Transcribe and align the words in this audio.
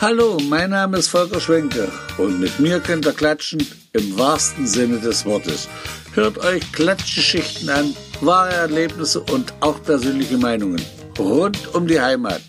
Hallo, 0.00 0.38
mein 0.48 0.70
Name 0.70 0.98
ist 0.98 1.08
Volker 1.08 1.40
Schwenke 1.40 1.90
und 2.18 2.38
mit 2.38 2.60
mir 2.60 2.78
könnt 2.78 3.04
ihr 3.04 3.12
klatschen 3.12 3.66
im 3.92 4.16
wahrsten 4.16 4.64
Sinne 4.64 5.00
des 5.00 5.26
Wortes. 5.26 5.68
Hört 6.14 6.38
euch 6.38 6.70
Klatschgeschichten 6.70 7.68
an, 7.68 7.96
wahre 8.20 8.52
Erlebnisse 8.52 9.18
und 9.18 9.52
auch 9.58 9.82
persönliche 9.82 10.38
Meinungen 10.38 10.80
rund 11.18 11.74
um 11.74 11.88
die 11.88 12.00
Heimat. 12.00 12.42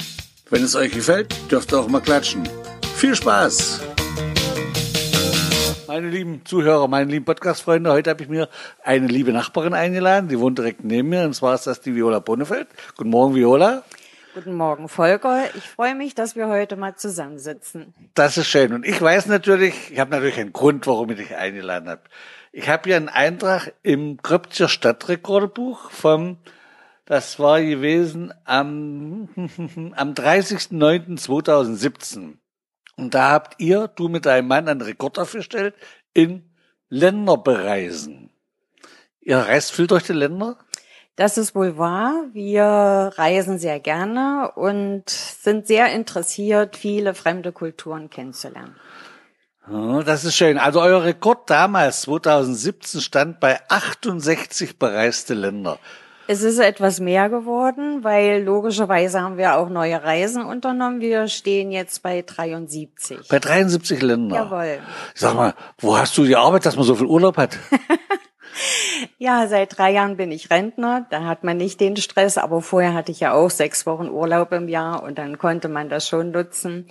Wenn 0.52 0.64
es 0.64 0.76
euch 0.76 0.92
gefällt, 0.92 1.34
dürft 1.50 1.74
ihr 1.74 1.80
auch 1.80 1.88
mal 1.88 2.02
klatschen. 2.02 2.48
Viel 2.96 3.16
Spaß! 3.16 3.82
Meine 5.88 6.08
lieben 6.08 6.42
Zuhörer, 6.46 6.88
meine 6.88 7.10
lieben 7.10 7.26
Podcast-Freunde, 7.26 7.92
heute 7.92 8.12
habe 8.12 8.22
ich 8.22 8.30
mir 8.30 8.48
eine 8.84 9.08
liebe 9.08 9.32
Nachbarin 9.32 9.74
eingeladen, 9.74 10.30
die 10.30 10.40
wohnt 10.40 10.60
direkt 10.60 10.84
neben 10.84 11.10
mir, 11.10 11.24
und 11.24 11.34
zwar 11.34 11.56
ist 11.56 11.66
das 11.66 11.82
die 11.82 11.96
Viola 11.96 12.20
Bonnefeld. 12.20 12.68
Guten 12.96 13.10
Morgen, 13.10 13.34
Viola. 13.34 13.84
Guten 14.36 14.54
Morgen, 14.54 14.90
Volker. 14.90 15.50
Ich 15.56 15.64
freue 15.64 15.96
mich, 15.96 16.14
dass 16.14 16.36
wir 16.36 16.48
heute 16.48 16.76
mal 16.76 16.96
zusammensitzen. 16.96 17.96
Das 18.14 18.38
ist 18.38 18.48
schön. 18.48 18.74
Und 18.74 18.86
ich 18.86 19.02
weiß 19.02 19.26
natürlich, 19.26 19.90
ich 19.92 20.00
habe 20.00 20.12
natürlich 20.12 20.38
einen 20.38 20.54
Grund, 20.54 20.86
warum 20.86 21.10
ich 21.10 21.18
dich 21.18 21.36
eingeladen 21.36 21.90
habe. 21.90 22.04
Ich 22.52 22.70
habe 22.70 22.84
hier 22.86 22.98
einen 22.98 23.10
Eintrag 23.10 23.74
im 23.82 24.22
Kröpzer 24.22 24.70
Stadtrekordbuch 24.70 25.90
vom, 25.90 26.38
das 27.06 27.40
war 27.40 27.60
gewesen 27.60 28.32
am, 28.46 29.30
am 29.96 30.14
30.09.2017. 30.14 32.36
Und 32.98 33.16
da 33.16 33.32
habt 33.32 33.60
ihr, 33.60 33.88
du 33.88 34.10
mit 34.10 34.28
deinem 34.28 34.48
Mann, 34.48 34.68
einen 34.68 34.82
Rekord 34.82 35.18
aufgestellt 35.18 35.74
in 36.14 36.54
Länderbereisen. 36.90 38.30
Ihr 39.22 39.38
reist 39.38 39.72
viel 39.72 39.88
durch 39.88 40.04
die 40.04 40.14
Länder? 40.14 40.60
Das 41.20 41.38
ist 41.38 41.54
wohl 41.54 41.78
wahr. 41.78 42.14
Wir 42.32 43.12
reisen 43.18 43.60
sehr 43.60 43.82
gerne 43.82 44.54
und 44.56 45.10
sind 45.10 45.68
sehr 45.68 45.92
interessiert, 45.92 46.78
viele 46.78 47.14
fremde 47.14 47.52
Kulturen 47.52 48.10
kennenzulernen. 48.10 48.78
Das 50.06 50.24
ist 50.24 50.38
schön. 50.38 50.58
Also 50.58 50.80
euer 50.80 51.04
Rekord 51.04 51.50
damals, 51.50 52.04
2017, 52.04 53.02
stand 53.02 53.42
bei 53.42 53.60
68 53.68 54.80
bereiste 54.80 55.34
Länder. 55.34 55.78
Es 56.28 56.42
ist 56.42 56.58
etwas 56.58 57.02
mehr 57.02 57.28
geworden, 57.28 58.06
weil 58.06 58.42
logischerweise 58.42 59.20
haben 59.20 59.36
wir 59.36 59.58
auch 59.58 59.68
neue 59.68 60.02
Reisen 60.02 60.46
unternommen. 60.46 61.02
Wir 61.02 61.28
stehen 61.28 61.72
jetzt 61.72 62.02
bei 62.02 62.22
73. 62.22 63.28
Bei 63.28 63.40
73 63.40 64.02
Ländern? 64.02 64.46
Jawohl. 64.46 64.80
Sag 65.16 65.36
mal, 65.36 65.54
wo 65.80 65.98
hast 65.98 66.18
du 66.18 66.26
gearbeitet, 66.26 66.68
dass 66.68 66.78
man 66.78 66.86
so 66.86 66.96
viel 66.96 67.08
Urlaub 67.08 67.36
hat? 67.36 67.58
ja, 69.18 69.48
seit 69.48 69.78
drei 69.78 69.92
Jahren 69.92 70.18
bin 70.18 70.32
ich 70.32 70.50
Rentner. 70.50 71.06
Da 71.10 71.24
hat 71.26 71.44
man 71.44 71.58
nicht 71.58 71.80
den 71.80 71.98
Stress, 71.98 72.38
aber 72.38 72.62
vorher 72.62 72.94
hatte 72.94 73.12
ich 73.12 73.20
ja 73.20 73.34
auch 73.34 73.50
sechs 73.50 73.86
Wochen 73.86 74.10
Urlaub 74.10 74.52
im 74.52 74.68
Jahr 74.68 75.04
und 75.04 75.18
dann 75.18 75.38
konnte 75.38 75.68
man 75.68 75.90
das 75.90 76.08
schon 76.08 76.32
nutzen. 76.32 76.88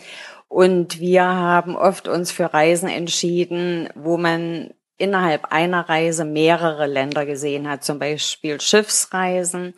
Und 0.49 0.99
wir 0.99 1.25
haben 1.25 1.77
oft 1.77 2.09
uns 2.09 2.33
für 2.33 2.53
Reisen 2.53 2.89
entschieden, 2.89 3.89
wo 3.95 4.17
man 4.17 4.71
innerhalb 4.97 5.53
einer 5.53 5.89
Reise 5.89 6.25
mehrere 6.25 6.87
Länder 6.87 7.25
gesehen 7.25 7.69
hat, 7.69 7.85
zum 7.85 7.99
Beispiel 7.99 8.61
Schiffsreisen, 8.61 9.75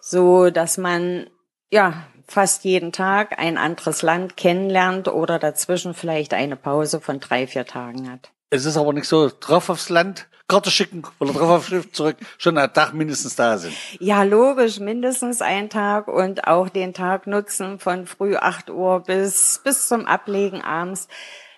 so 0.00 0.50
dass 0.50 0.78
man 0.78 1.26
ja 1.70 2.04
fast 2.26 2.64
jeden 2.64 2.92
Tag 2.92 3.38
ein 3.38 3.58
anderes 3.58 4.02
Land 4.02 4.36
kennenlernt 4.36 5.08
oder 5.08 5.38
dazwischen 5.38 5.94
vielleicht 5.94 6.32
eine 6.32 6.56
Pause 6.56 7.00
von 7.00 7.20
drei, 7.20 7.46
vier 7.46 7.66
Tagen 7.66 8.10
hat. 8.10 8.30
Es 8.50 8.64
ist 8.64 8.76
aber 8.76 8.92
nicht 8.92 9.06
so 9.06 9.30
drauf 9.40 9.68
aufs 9.68 9.88
Land, 9.88 10.28
Karte 10.46 10.70
schicken 10.70 11.02
oder 11.20 11.32
drauf 11.32 11.50
auf 11.50 11.66
Schiff 11.68 11.90
zurück, 11.92 12.16
schon 12.36 12.58
einen 12.58 12.72
Tag 12.72 12.92
mindestens 12.92 13.34
da 13.34 13.56
sind. 13.56 13.74
Ja, 13.98 14.22
logisch, 14.22 14.78
mindestens 14.78 15.40
einen 15.40 15.70
Tag 15.70 16.06
und 16.06 16.46
auch 16.46 16.68
den 16.68 16.92
Tag 16.92 17.26
nutzen 17.26 17.78
von 17.78 18.06
früh 18.06 18.36
acht 18.36 18.68
Uhr 18.68 19.00
bis, 19.00 19.60
bis 19.64 19.88
zum 19.88 20.04
Ablegen 20.06 20.60
abends, 20.60 21.08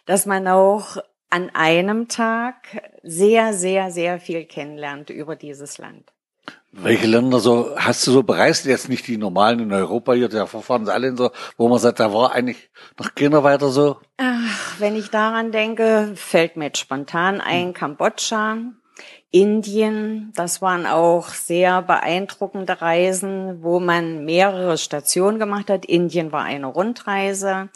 dass 0.05 0.25
man 0.25 0.47
auch 0.47 0.99
an 1.31 1.51
einem 1.53 2.07
Tag 2.07 2.91
sehr, 3.03 3.53
sehr, 3.53 3.91
sehr 3.91 4.21
viel 4.21 4.45
kennenlernt 4.45 5.11
über 5.11 5.35
dieses 5.35 5.79
Land. 5.79 6.13
Welche 6.73 7.07
Länder 7.07 7.41
so 7.41 7.75
hast 7.77 8.07
du 8.07 8.13
so 8.13 8.23
bereist? 8.23 8.67
Jetzt 8.67 8.91
nicht 8.91 9.07
die 9.07 9.17
normalen 9.17 9.61
in 9.61 9.73
Europa 9.73 10.13
hier, 10.13 10.29
da 10.29 10.47
verfahren 10.47 10.89
alle 10.89 11.09
in 11.09 11.17
so, 11.17 11.31
wo 11.57 11.69
man 11.69 11.79
sagt, 11.79 12.01
da 12.01 12.13
war 12.13 12.33
eigentlich 12.33 12.69
noch 12.99 13.15
keiner 13.15 13.43
weiter 13.43 13.71
so. 13.71 13.97
Ach, 14.19 14.79
wenn 14.79 14.95
ich 14.95 15.09
daran 15.09 15.53
denke, 15.53 16.13
fällt 16.17 16.57
mir 16.57 16.67
jetzt 16.67 16.79
spontan 16.79 17.41
ein 17.41 17.73
Kambodscha, 17.73 18.59
Indien. 19.31 20.33
Das 20.35 20.61
waren 20.63 20.87
auch 20.87 21.29
sehr 21.29 21.83
beeindruckende 21.83 22.81
Reisen, 22.81 23.63
wo 23.63 23.81
man 23.81 24.25
mehrere 24.25 24.79
Stationen 24.79 25.39
gemacht 25.39 25.71
hat. 25.71 25.85
Indien 25.87 26.31
war 26.33 26.45
eine 26.45 26.67
Rundreise. 26.67 27.69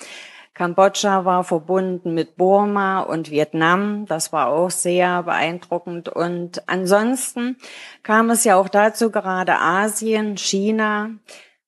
Kambodscha 0.60 1.24
war 1.24 1.42
verbunden 1.42 2.12
mit 2.12 2.36
Burma 2.36 3.00
und 3.00 3.30
Vietnam. 3.30 4.04
Das 4.04 4.30
war 4.30 4.48
auch 4.48 4.70
sehr 4.70 5.22
beeindruckend. 5.22 6.10
Und 6.10 6.68
ansonsten 6.68 7.56
kam 8.02 8.28
es 8.28 8.44
ja 8.44 8.56
auch 8.56 8.68
dazu, 8.68 9.10
gerade 9.10 9.58
Asien, 9.58 10.36
China. 10.36 11.12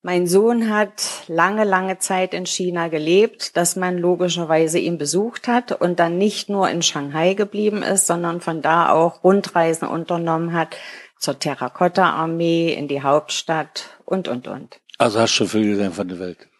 Mein 0.02 0.26
Sohn 0.26 0.68
hat 0.68 1.24
lange, 1.26 1.64
lange 1.64 2.00
Zeit 2.00 2.34
in 2.34 2.44
China 2.44 2.88
gelebt, 2.88 3.56
dass 3.56 3.76
man 3.76 3.96
logischerweise 3.96 4.78
ihn 4.78 4.98
besucht 4.98 5.48
hat 5.48 5.72
und 5.72 5.98
dann 5.98 6.18
nicht 6.18 6.50
nur 6.50 6.68
in 6.68 6.82
Shanghai 6.82 7.32
geblieben 7.32 7.82
ist, 7.82 8.06
sondern 8.06 8.42
von 8.42 8.60
da 8.60 8.90
auch 8.90 9.24
Rundreisen 9.24 9.88
unternommen 9.88 10.52
hat 10.52 10.76
zur 11.18 11.38
Terrakotta-Armee, 11.38 12.74
in 12.74 12.88
die 12.88 13.02
Hauptstadt 13.02 13.88
und, 14.04 14.28
und, 14.28 14.48
und. 14.48 14.80
Also 14.98 15.18
hast 15.18 15.32
du 15.32 15.36
schon 15.36 15.48
viel 15.48 15.70
gesehen 15.70 15.94
von 15.94 16.08
der 16.08 16.18
Welt? 16.18 16.51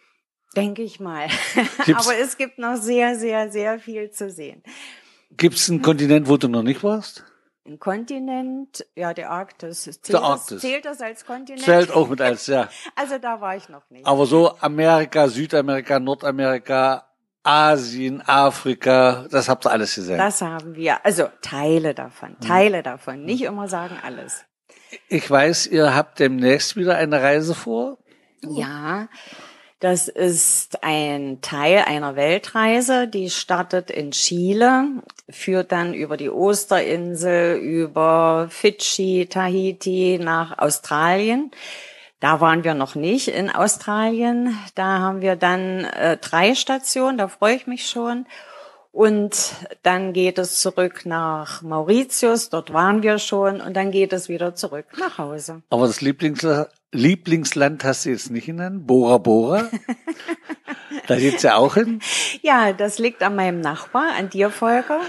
Denke 0.57 0.83
ich 0.83 1.01
mal. 1.01 1.29
Aber 1.95 2.17
es 2.19 2.37
gibt 2.37 2.59
noch 2.59 2.77
sehr, 2.77 3.17
sehr, 3.17 3.51
sehr 3.51 3.79
viel 3.79 4.11
zu 4.11 4.31
sehen. 4.31 4.63
Gibt 5.37 5.57
es 5.57 5.71
einen 5.71 5.83
Kontinent, 5.83 6.29
wo 6.29 6.37
du 6.37 6.49
noch 6.49 6.63
nicht 6.63 6.83
warst? 6.85 7.25
Ein 7.65 7.79
Kontinent, 7.79 8.85
ja, 8.97 9.15
der 9.15 9.31
Arktis. 9.31 9.85
Zählt, 9.85 10.09
der 10.09 10.23
Arktis. 10.23 10.49
Das, 10.49 10.61
zählt 10.61 10.85
das 10.85 11.01
als 11.01 11.25
Kontinent? 11.25 11.65
Zählt 11.65 11.93
auch 11.93 12.09
mit 12.09 12.21
als, 12.21 12.49
ja. 12.49 12.69
Also 12.97 13.19
da 13.19 13.41
war 13.41 13.57
ich 13.57 13.69
noch 13.69 13.89
nicht. 13.89 14.05
Aber 14.05 14.27
so 14.27 14.57
Amerika, 14.59 15.29
Südamerika, 15.29 16.01
Nordamerika, 16.01 17.07
Asien, 17.45 18.21
Afrika, 18.21 19.27
das 19.31 19.49
habt 19.49 19.67
ihr 19.67 19.71
alles 19.71 19.95
gesehen. 19.95 20.19
Das 20.19 20.43
haben 20.43 20.75
wir. 20.75 21.05
Also 21.05 21.29
Teile 21.41 21.95
davon, 21.95 22.37
Teile 22.41 22.83
davon. 22.83 23.25
Nicht 23.25 23.43
immer 23.43 23.69
sagen 23.69 23.97
alles. 24.03 24.45
Ich 25.09 25.31
weiß, 25.31 25.69
ihr 25.69 25.95
habt 25.95 26.19
demnächst 26.19 26.77
wieder 26.77 26.97
eine 26.97 27.23
Reise 27.23 27.55
vor. 27.55 27.99
Ja, 28.43 29.09
das 29.83 30.07
ist 30.07 30.85
ein 30.85 31.41
Teil 31.41 31.79
einer 31.85 32.15
Weltreise, 32.15 33.09
die 33.09 33.31
startet 33.31 33.91
in 33.91 34.13
Chile, 34.13 34.85
führt 35.29 35.73
dann 35.73 35.93
über 35.93 36.17
die 36.17 36.31
Osterinsel, 36.31 37.57
über 37.57 38.47
Fidschi, 38.49 39.27
Tahiti 39.29 40.21
nach 40.23 40.57
Australien. 40.59 41.51
Da 42.21 42.41
waren 42.41 42.63
wir 42.63 42.75
noch 42.75 42.95
nicht 42.95 43.27
in 43.27 43.51
Australien. 43.51 44.57
Da 44.77 45.01
haben 45.01 45.21
wir 45.21 45.35
dann 45.35 45.85
äh, 45.85 46.17
drei 46.17 46.55
Stationen, 46.55 47.19
da 47.19 47.27
freue 47.27 47.57
ich 47.57 47.67
mich 47.67 47.89
schon. 47.89 48.27
Und 48.93 49.53
dann 49.83 50.13
geht 50.13 50.39
es 50.39 50.61
zurück 50.61 51.07
nach 51.07 51.61
Mauritius, 51.63 52.51
dort 52.51 52.73
waren 52.73 53.03
wir 53.03 53.19
schon, 53.19 53.61
und 53.61 53.75
dann 53.75 53.91
geht 53.91 54.13
es 54.13 54.29
wieder 54.29 54.55
zurück 54.55 54.85
nach 54.97 55.19
Hause. 55.19 55.63
Aber 55.71 55.89
das 55.89 56.03
Lieblingsland 56.03 56.69
Lieblingsland 56.93 57.85
hast 57.85 58.05
du 58.05 58.11
jetzt 58.11 58.31
nicht 58.31 58.47
genannt? 58.47 58.87
Bora 58.87 59.17
Bora? 59.17 59.71
da 61.07 61.17
geht's 61.17 61.43
ja 61.43 61.57
auch 61.57 61.75
hin. 61.75 62.01
Ja, 62.43 62.75
das 62.75 62.99
liegt 62.99 63.23
an 63.23 63.35
meinem 63.35 63.61
Nachbar, 63.61 64.13
an 64.19 64.29
dir, 64.29 64.51
Volker. 64.51 65.01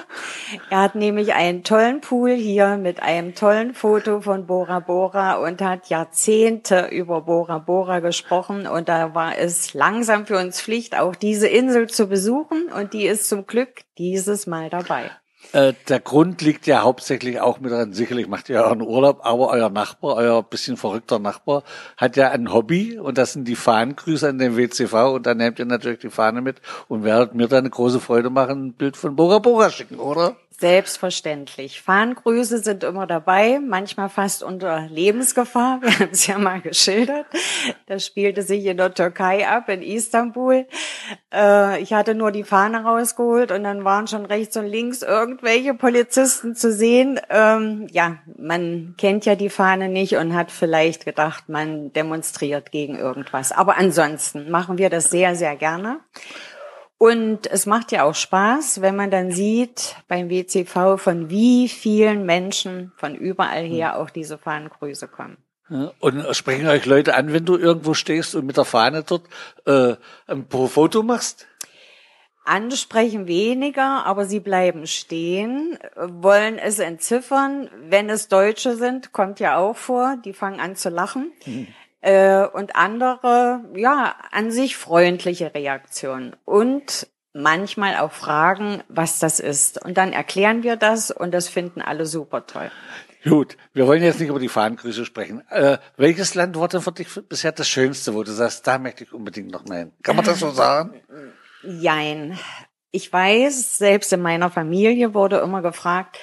Er 0.69 0.79
hat 0.79 0.95
nämlich 0.95 1.33
einen 1.33 1.65
tollen 1.65 1.99
Pool 1.99 2.31
hier 2.31 2.77
mit 2.77 3.03
einem 3.03 3.35
tollen 3.35 3.73
Foto 3.73 4.21
von 4.21 4.47
Bora 4.47 4.79
Bora 4.79 5.33
und 5.45 5.61
hat 5.61 5.89
Jahrzehnte 5.89 6.87
über 6.89 7.21
Bora 7.21 7.57
Bora 7.57 7.99
gesprochen. 7.99 8.65
Und 8.65 8.87
da 8.87 9.13
war 9.13 9.37
es 9.37 9.73
langsam 9.73 10.25
für 10.25 10.37
uns 10.37 10.61
Pflicht, 10.61 10.97
auch 10.97 11.17
diese 11.17 11.49
Insel 11.49 11.89
zu 11.89 12.07
besuchen. 12.07 12.71
Und 12.71 12.93
die 12.93 13.07
ist 13.07 13.27
zum 13.27 13.45
Glück 13.45 13.81
dieses 13.97 14.47
Mal 14.47 14.69
dabei. 14.69 15.11
Äh, 15.53 15.73
der 15.87 15.99
Grund 15.99 16.41
liegt 16.41 16.65
ja 16.65 16.81
hauptsächlich 16.81 17.39
auch 17.39 17.59
mit 17.59 17.71
dran, 17.71 17.93
sicherlich 17.93 18.27
macht 18.27 18.49
ihr 18.49 18.59
euren 18.59 18.81
Urlaub, 18.81 19.19
aber 19.23 19.49
euer 19.49 19.69
Nachbar, 19.69 20.15
euer 20.15 20.41
bisschen 20.41 20.77
verrückter 20.77 21.19
Nachbar, 21.19 21.63
hat 21.95 22.15
ja 22.17 22.31
ein 22.31 22.51
Hobby 22.51 22.97
und 22.97 23.19
das 23.19 23.33
sind 23.33 23.47
die 23.47 23.55
Fahnengrüße 23.55 24.27
an 24.27 24.39
den 24.39 24.57
WCV 24.57 25.13
und 25.13 25.27
dann 25.27 25.37
nehmt 25.37 25.59
ihr 25.59 25.65
natürlich 25.65 25.99
die 25.99 26.09
Fahne 26.09 26.41
mit 26.41 26.59
und 26.87 27.03
werdet 27.03 27.35
mir 27.35 27.47
dann 27.47 27.59
eine 27.59 27.69
große 27.69 27.99
Freude 27.99 28.31
machen, 28.31 28.65
ein 28.65 28.73
Bild 28.73 28.97
von 28.97 29.15
Bora 29.15 29.37
Bora 29.37 29.69
schicken, 29.69 29.99
oder? 29.99 30.35
Selbstverständlich. 30.59 31.81
Fahnengrüße 31.81 32.59
sind 32.59 32.83
immer 32.83 33.07
dabei, 33.07 33.59
manchmal 33.59 34.07
fast 34.09 34.43
unter 34.43 34.87
Lebensgefahr. 34.87 35.79
Wir 35.81 35.99
haben 35.99 36.09
es 36.11 36.27
ja 36.27 36.37
mal 36.37 36.61
geschildert. 36.61 37.25
Das 37.87 38.05
spielte 38.05 38.43
sich 38.43 38.65
in 38.65 38.77
der 38.77 38.93
Türkei 38.93 39.47
ab, 39.47 39.67
in 39.69 39.81
Istanbul. 39.81 40.67
Äh, 41.33 41.81
ich 41.81 41.93
hatte 41.93 42.13
nur 42.13 42.31
die 42.31 42.43
Fahne 42.43 42.83
rausgeholt 42.83 43.51
und 43.51 43.63
dann 43.63 43.83
waren 43.83 44.07
schon 44.07 44.25
rechts 44.25 44.55
und 44.55 44.67
links 44.67 45.01
irgendwelche 45.01 45.73
Polizisten 45.73 46.55
zu 46.55 46.71
sehen. 46.71 47.19
Ähm, 47.29 47.87
ja, 47.91 48.17
man 48.37 48.93
kennt 48.97 49.25
ja 49.25 49.35
die 49.35 49.49
Fahne 49.49 49.89
nicht 49.89 50.15
und 50.17 50.35
hat 50.35 50.51
vielleicht 50.51 51.03
gedacht, 51.03 51.49
man 51.49 51.91
demonstriert 51.93 52.71
gegen 52.71 52.95
irgendwas. 52.97 53.51
Aber 53.51 53.77
ansonsten 53.77 54.51
machen 54.51 54.77
wir 54.77 54.89
das 54.89 55.09
sehr, 55.09 55.35
sehr 55.35 55.55
gerne. 55.55 55.99
Und 56.97 57.47
es 57.47 57.65
macht 57.65 57.91
ja 57.91 58.03
auch 58.03 58.15
Spaß, 58.15 58.81
wenn 58.81 58.95
man 58.95 59.11
dann 59.11 59.31
sieht 59.31 59.97
beim 60.07 60.29
WCV, 60.29 60.97
von 60.97 61.29
wie 61.29 61.67
vielen 61.67 62.25
Menschen 62.25 62.93
von 62.95 63.15
überall 63.15 63.63
her 63.63 63.99
auch 63.99 64.09
diese 64.09 64.37
Fahnengrüße 64.37 65.07
kommen. 65.07 65.37
Und 65.99 66.35
sprechen 66.35 66.67
euch 66.67 66.85
Leute 66.85 67.15
an, 67.15 67.33
wenn 67.33 67.45
du 67.45 67.57
irgendwo 67.57 67.93
stehst 67.93 68.35
und 68.35 68.45
mit 68.45 68.57
der 68.57 68.65
Fahne 68.65 69.03
dort 69.03 69.23
äh, 69.65 69.95
ein 70.27 70.45
Foto 70.49 71.03
machst? 71.03 71.47
Ansprechen 72.45 73.27
weniger, 73.27 74.05
aber 74.05 74.25
sie 74.25 74.41
bleiben 74.41 74.85
stehen, 74.85 75.79
wollen 75.95 76.57
es 76.57 76.79
entziffern. 76.79 77.69
Wenn 77.87 78.09
es 78.09 78.27
Deutsche 78.27 78.75
sind, 78.75 79.13
kommt 79.13 79.39
ja 79.39 79.57
auch 79.57 79.77
vor, 79.77 80.17
die 80.23 80.33
fangen 80.33 80.59
an 80.59 80.75
zu 80.75 80.89
lachen. 80.89 81.31
Mhm. 81.45 81.67
Äh, 82.03 82.45
und 82.47 82.75
andere, 82.75 83.61
ja, 83.75 84.15
an 84.31 84.51
sich 84.51 84.75
freundliche 84.75 85.55
Reaktionen. 85.55 86.35
Und 86.43 87.07
manchmal 87.31 87.95
auch 87.95 88.11
fragen, 88.11 88.83
was 88.89 89.19
das 89.19 89.39
ist. 89.39 89.83
Und 89.83 89.97
dann 89.97 90.11
erklären 90.11 90.63
wir 90.63 90.75
das 90.75 91.11
und 91.11 91.33
das 91.33 91.47
finden 91.47 91.81
alle 91.81 92.05
super 92.05 92.45
toll. 92.45 92.69
Gut, 93.23 93.55
wir 93.71 93.87
wollen 93.87 94.03
jetzt 94.03 94.19
nicht 94.19 94.27
über 94.27 94.39
die 94.39 94.49
Fahnengrüße 94.49 95.05
sprechen. 95.05 95.43
Äh, 95.49 95.77
welches 95.95 96.35
Land 96.35 96.59
war 96.59 96.67
denn 96.67 96.81
für 96.81 96.91
dich 96.91 97.07
bisher 97.29 97.53
das 97.53 97.69
Schönste, 97.69 98.13
wo 98.13 98.23
du 98.23 98.33
sagst, 98.33 98.67
da 98.67 98.77
möchte 98.79 99.05
ich 99.05 99.13
unbedingt 99.13 99.51
noch 99.51 99.65
mal 99.65 99.77
hin? 99.77 99.93
Kann 100.03 100.17
man 100.17 100.25
das 100.25 100.39
so 100.39 100.51
sagen? 100.51 101.01
Jein. 101.63 102.37
Ich 102.91 103.13
weiß, 103.13 103.77
selbst 103.77 104.11
in 104.11 104.21
meiner 104.21 104.51
Familie 104.51 105.13
wurde 105.13 105.37
immer 105.37 105.61
gefragt, 105.61 106.19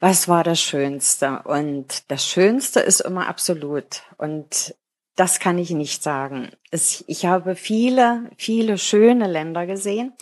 was 0.00 0.26
war 0.26 0.42
das 0.42 0.58
Schönste? 0.58 1.42
Und 1.44 2.10
das 2.10 2.26
Schönste 2.26 2.80
ist 2.80 3.00
immer 3.00 3.28
absolut. 3.28 4.02
Und 4.16 4.74
das 5.16 5.40
kann 5.40 5.58
ich 5.58 5.70
nicht 5.70 6.02
sagen. 6.02 6.50
ich 6.70 7.26
habe 7.26 7.54
viele, 7.54 8.30
viele 8.36 8.78
schöne 8.78 9.26
Länder 9.26 9.66
gesehen, 9.66 10.14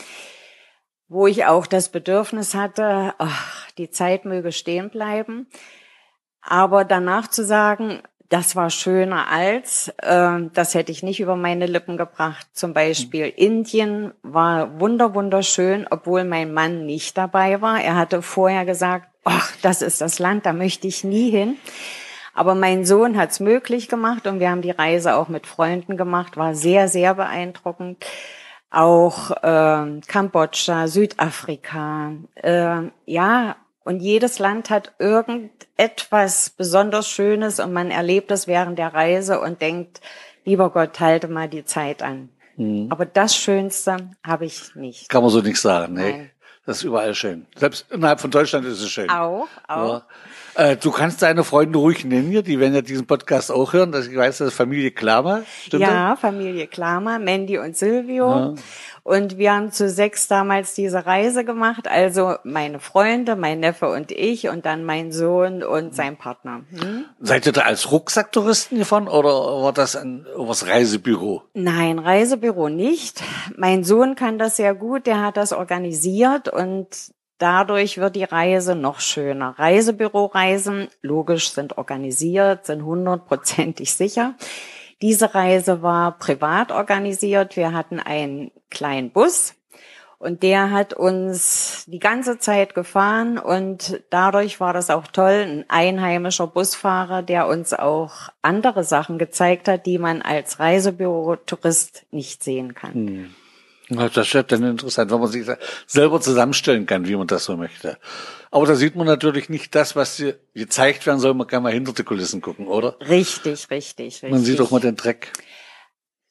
wo 1.08 1.26
ich 1.26 1.46
auch 1.46 1.66
das 1.66 1.88
Bedürfnis 1.88 2.54
hatte, 2.54 3.14
ach, 3.18 3.70
die 3.78 3.90
Zeit 3.90 4.24
möge 4.24 4.52
stehen 4.52 4.90
bleiben. 4.90 5.48
Aber 6.42 6.84
danach 6.84 7.28
zu 7.28 7.44
sagen, 7.44 8.02
das 8.30 8.54
war 8.54 8.70
schöner 8.70 9.28
als, 9.28 9.88
äh, 9.98 10.38
das 10.54 10.74
hätte 10.74 10.92
ich 10.92 11.02
nicht 11.02 11.20
über 11.20 11.34
meine 11.34 11.66
Lippen 11.66 11.96
gebracht. 11.96 12.46
Zum 12.52 12.72
Beispiel 12.72 13.26
mhm. 13.26 13.32
Indien 13.36 14.14
war 14.22 14.80
wunder 14.80 15.14
wunderschön, 15.14 15.86
obwohl 15.90 16.24
mein 16.24 16.54
Mann 16.54 16.86
nicht 16.86 17.18
dabei 17.18 17.60
war. 17.60 17.80
Er 17.80 17.96
hatte 17.96 18.22
vorher 18.22 18.64
gesagt, 18.64 19.08
ach, 19.24 19.52
das 19.62 19.82
ist 19.82 20.00
das 20.00 20.20
Land, 20.20 20.46
da 20.46 20.52
möchte 20.52 20.86
ich 20.86 21.02
nie 21.02 21.30
hin. 21.30 21.56
Aber 22.34 22.54
mein 22.54 22.84
Sohn 22.84 23.16
hat 23.16 23.30
es 23.30 23.40
möglich 23.40 23.88
gemacht 23.88 24.26
und 24.26 24.40
wir 24.40 24.50
haben 24.50 24.62
die 24.62 24.70
Reise 24.70 25.16
auch 25.16 25.28
mit 25.28 25.46
Freunden 25.46 25.96
gemacht, 25.96 26.36
war 26.36 26.54
sehr, 26.54 26.88
sehr 26.88 27.14
beeindruckend. 27.14 28.04
Auch 28.70 29.30
äh, 29.42 30.00
Kambodscha, 30.06 30.86
Südafrika, 30.86 32.12
äh, 32.36 32.82
ja, 33.04 33.56
und 33.82 34.00
jedes 34.00 34.38
Land 34.38 34.70
hat 34.70 34.92
irgendetwas 34.98 36.50
besonders 36.50 37.08
Schönes 37.08 37.58
und 37.58 37.72
man 37.72 37.90
erlebt 37.90 38.30
es 38.30 38.46
während 38.46 38.78
der 38.78 38.94
Reise 38.94 39.40
und 39.40 39.60
denkt, 39.60 40.00
lieber 40.44 40.70
Gott, 40.70 41.00
halte 41.00 41.28
mal 41.28 41.48
die 41.48 41.64
Zeit 41.64 42.02
an. 42.02 42.28
Mhm. 42.56 42.86
Aber 42.90 43.06
das 43.06 43.34
Schönste 43.34 44.10
habe 44.22 44.44
ich 44.44 44.74
nicht. 44.74 45.08
Kann 45.08 45.22
man 45.22 45.30
so 45.30 45.40
nicht 45.40 45.60
sagen, 45.60 45.94
ne? 45.94 46.30
Das 46.66 46.78
ist 46.78 46.84
überall 46.84 47.14
schön. 47.14 47.46
Selbst 47.56 47.90
innerhalb 47.90 48.20
von 48.20 48.30
Deutschland 48.30 48.66
ist 48.66 48.80
es 48.80 48.90
schön. 48.90 49.08
Auch, 49.10 49.48
auch. 49.66 49.94
Ja. 49.94 50.06
Äh, 50.54 50.76
du 50.76 50.90
kannst 50.90 51.22
deine 51.22 51.44
Freunde 51.44 51.78
ruhig 51.78 52.04
nennen 52.04 52.30
hier, 52.30 52.42
die 52.42 52.58
werden 52.58 52.74
ja 52.74 52.82
diesen 52.82 53.06
Podcast 53.06 53.50
auch 53.50 53.72
hören. 53.72 53.92
Das, 53.92 54.06
ich 54.06 54.16
weiß, 54.16 54.38
das 54.38 54.48
ist 54.48 54.54
Familie 54.54 54.90
Klammer. 54.90 55.42
Stimmt 55.64 55.82
ja, 55.82 56.10
das? 56.10 56.20
Familie 56.20 56.66
Klammer, 56.66 57.18
Mandy 57.18 57.58
und 57.58 57.76
Silvio. 57.76 58.28
Ja. 58.28 58.54
Und 59.02 59.38
wir 59.38 59.54
haben 59.54 59.72
zu 59.72 59.88
sechs 59.88 60.28
damals 60.28 60.74
diese 60.74 61.06
Reise 61.06 61.44
gemacht. 61.44 61.88
Also 61.88 62.34
meine 62.44 62.80
Freunde, 62.80 63.34
mein 63.34 63.60
Neffe 63.60 63.88
und 63.88 64.12
ich 64.12 64.48
und 64.48 64.66
dann 64.66 64.84
mein 64.84 65.10
Sohn 65.10 65.62
und 65.62 65.94
sein 65.94 66.16
Partner. 66.16 66.62
Hm? 66.70 67.06
Seid 67.20 67.46
ihr 67.46 67.52
da 67.52 67.62
als 67.62 67.90
Rucksacktouristen 67.90 68.78
gefahren 68.78 69.08
oder 69.08 69.30
war 69.62 69.72
das 69.72 69.96
ein 69.96 70.26
was 70.36 70.66
Reisebüro? 70.66 71.42
Nein, 71.54 71.98
Reisebüro 71.98 72.68
nicht. 72.68 73.22
Mein 73.56 73.84
Sohn 73.84 74.16
kann 74.16 74.38
das 74.38 74.56
sehr 74.56 74.74
gut. 74.74 75.06
Der 75.06 75.22
hat 75.22 75.36
das 75.36 75.52
organisiert 75.52 76.48
und 76.48 76.88
Dadurch 77.40 77.96
wird 77.96 78.16
die 78.16 78.24
Reise 78.24 78.74
noch 78.74 79.00
schöner. 79.00 79.58
Reisebüroreisen, 79.58 80.88
logisch, 81.00 81.50
sind 81.50 81.78
organisiert, 81.78 82.66
sind 82.66 82.84
hundertprozentig 82.84 83.94
sicher. 83.94 84.34
Diese 85.00 85.34
Reise 85.34 85.80
war 85.80 86.18
privat 86.18 86.70
organisiert. 86.70 87.56
Wir 87.56 87.72
hatten 87.72 87.98
einen 87.98 88.50
kleinen 88.68 89.10
Bus 89.10 89.54
und 90.18 90.42
der 90.42 90.70
hat 90.70 90.92
uns 90.92 91.86
die 91.86 91.98
ganze 91.98 92.38
Zeit 92.38 92.74
gefahren 92.74 93.38
und 93.38 94.02
dadurch 94.10 94.60
war 94.60 94.74
das 94.74 94.90
auch 94.90 95.06
toll, 95.06 95.46
ein 95.48 95.64
einheimischer 95.68 96.46
Busfahrer, 96.46 97.22
der 97.22 97.48
uns 97.48 97.72
auch 97.72 98.28
andere 98.42 98.84
Sachen 98.84 99.16
gezeigt 99.16 99.66
hat, 99.66 99.86
die 99.86 99.96
man 99.96 100.20
als 100.20 100.60
Reisebüro-Tourist 100.60 102.04
nicht 102.10 102.44
sehen 102.44 102.74
kann. 102.74 102.92
Hm. 102.92 103.34
Das 103.90 104.34
ist 104.34 104.52
dann 104.52 104.62
interessant, 104.62 105.10
wenn 105.10 105.20
man 105.20 105.28
sich 105.28 105.46
selber 105.86 106.20
zusammenstellen 106.20 106.86
kann, 106.86 107.08
wie 107.08 107.16
man 107.16 107.26
das 107.26 107.44
so 107.44 107.56
möchte. 107.56 107.98
Aber 108.50 108.66
da 108.66 108.74
sieht 108.74 108.96
man 108.96 109.06
natürlich 109.06 109.48
nicht 109.48 109.74
das, 109.74 109.96
was 109.96 110.22
gezeigt 110.54 111.06
werden 111.06 111.18
soll. 111.18 111.34
Man 111.34 111.46
kann 111.46 111.62
mal 111.62 111.72
hinter 111.72 111.92
die 111.92 112.04
Kulissen 112.04 112.40
gucken, 112.40 112.66
oder? 112.68 112.96
Richtig, 113.00 113.70
richtig, 113.70 114.06
richtig. 114.06 114.30
Man 114.30 114.40
sieht 114.40 114.60
doch 114.60 114.70
mal 114.70 114.80
den 114.80 114.96
Dreck. 114.96 115.32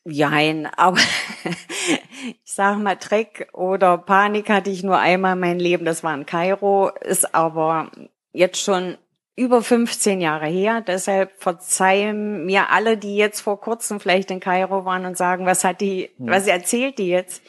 Jein, 0.06 0.66
aber 0.66 0.98
ich 2.24 2.40
sage 2.44 2.80
mal, 2.80 2.96
Dreck 2.96 3.50
oder 3.54 3.98
Panik 3.98 4.50
hatte 4.50 4.70
ich 4.70 4.82
nur 4.82 4.98
einmal 4.98 5.34
in 5.34 5.40
meinem 5.40 5.60
Leben, 5.60 5.86
das 5.86 6.04
war 6.04 6.16
in 6.16 6.26
Kairo, 6.26 6.90
ist 7.02 7.36
aber 7.36 7.92
jetzt 8.32 8.62
schon 8.62 8.98
über 9.40 9.64
15 9.64 10.20
Jahre 10.20 10.48
her. 10.48 10.82
Deshalb 10.82 11.32
verzeihen 11.42 12.46
mir 12.46 12.70
alle, 12.70 12.98
die 12.98 13.16
jetzt 13.16 13.40
vor 13.40 13.60
kurzem 13.62 14.00
vielleicht 14.00 14.30
in 14.32 14.42
Kairo 14.42 14.84
waren 14.84 15.06
und 15.06 15.18
sagen, 15.18 15.46
was 15.46 15.64
hat 15.64 15.82
die, 15.82 16.10
hm. 16.18 16.28
was 16.28 16.46
erzählt 16.46 16.98
die 17.00 17.08
jetzt? 17.08 17.42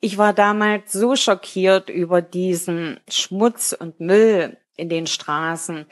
Ich 0.00 0.18
war 0.18 0.34
damals 0.34 0.92
so 0.92 1.16
schockiert 1.16 1.88
über 1.88 2.20
diesen 2.20 3.00
Schmutz 3.08 3.72
und 3.72 4.00
Müll 4.00 4.58
in 4.76 4.88
den 4.88 5.06
Straßen. 5.06 5.86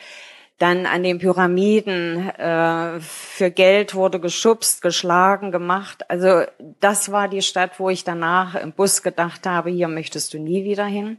Dann 0.58 0.86
an 0.86 1.02
den 1.02 1.18
Pyramiden 1.18 2.28
äh, 2.30 3.00
für 3.00 3.50
Geld 3.50 3.94
wurde 3.94 4.20
geschubst, 4.20 4.82
geschlagen, 4.82 5.50
gemacht. 5.50 6.10
Also 6.10 6.42
das 6.80 7.10
war 7.10 7.28
die 7.28 7.42
Stadt, 7.42 7.78
wo 7.78 7.90
ich 7.90 8.04
danach 8.04 8.54
im 8.56 8.72
Bus 8.72 9.02
gedacht 9.02 9.46
habe, 9.46 9.70
hier 9.70 9.88
möchtest 9.88 10.34
du 10.34 10.38
nie 10.38 10.64
wieder 10.64 10.84
hin. 10.84 11.18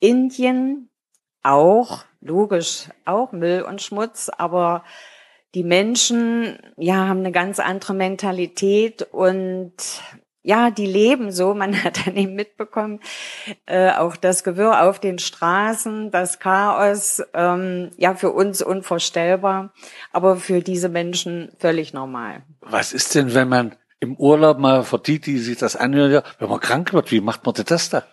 Indien 0.00 0.88
auch, 1.42 2.04
logisch, 2.26 2.88
auch 3.04 3.32
Müll 3.32 3.62
und 3.62 3.82
Schmutz, 3.82 4.30
aber 4.36 4.84
die 5.54 5.64
Menschen, 5.64 6.58
ja, 6.76 7.08
haben 7.08 7.20
eine 7.20 7.32
ganz 7.32 7.60
andere 7.60 7.94
Mentalität 7.94 9.02
und 9.10 9.72
ja, 10.42 10.70
die 10.70 10.86
leben 10.86 11.32
so. 11.32 11.54
Man 11.54 11.74
hat 11.84 12.06
dann 12.06 12.16
eben 12.16 12.34
mitbekommen, 12.34 13.00
äh, 13.66 13.90
auch 13.90 14.16
das 14.16 14.44
Gewirr 14.44 14.82
auf 14.82 15.00
den 15.00 15.18
Straßen, 15.18 16.10
das 16.10 16.38
Chaos, 16.38 17.22
ähm, 17.34 17.90
ja, 17.96 18.14
für 18.14 18.30
uns 18.30 18.62
unvorstellbar, 18.62 19.72
aber 20.12 20.36
für 20.36 20.60
diese 20.60 20.88
Menschen 20.88 21.50
völlig 21.58 21.92
normal. 21.92 22.42
Was 22.60 22.92
ist 22.92 23.14
denn, 23.14 23.34
wenn 23.34 23.48
man 23.48 23.76
im 23.98 24.16
Urlaub 24.16 24.58
mal 24.58 24.84
für 24.84 24.98
die, 24.98 25.20
die 25.20 25.38
sich 25.38 25.58
das 25.58 25.74
anhören, 25.74 26.22
wenn 26.38 26.48
man 26.48 26.60
krank 26.60 26.92
wird, 26.92 27.10
wie 27.10 27.20
macht 27.20 27.44
man 27.44 27.54
das 27.54 27.90
da? 27.90 28.04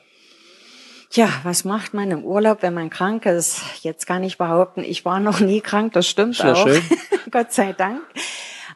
Tja, 1.13 1.29
was 1.43 1.63
macht 1.63 1.93
man 1.93 2.09
im 2.09 2.23
Urlaub, 2.23 2.63
wenn 2.63 2.73
man 2.73 2.89
krank 2.89 3.27
ist? 3.27 3.61
Jetzt 3.83 4.07
kann 4.07 4.23
ich 4.23 4.39
behaupten, 4.39 4.83
ich 4.83 5.05
war 5.05 5.19
noch 5.19 5.39
nie 5.41 5.61
krank, 5.61 5.93
das 5.93 6.07
stimmt 6.07 6.37
Sehr 6.37 6.53
auch. 6.53 6.67
Schön. 6.67 6.81
Gott 7.31 7.53
sei 7.53 7.71
Dank. 7.73 8.01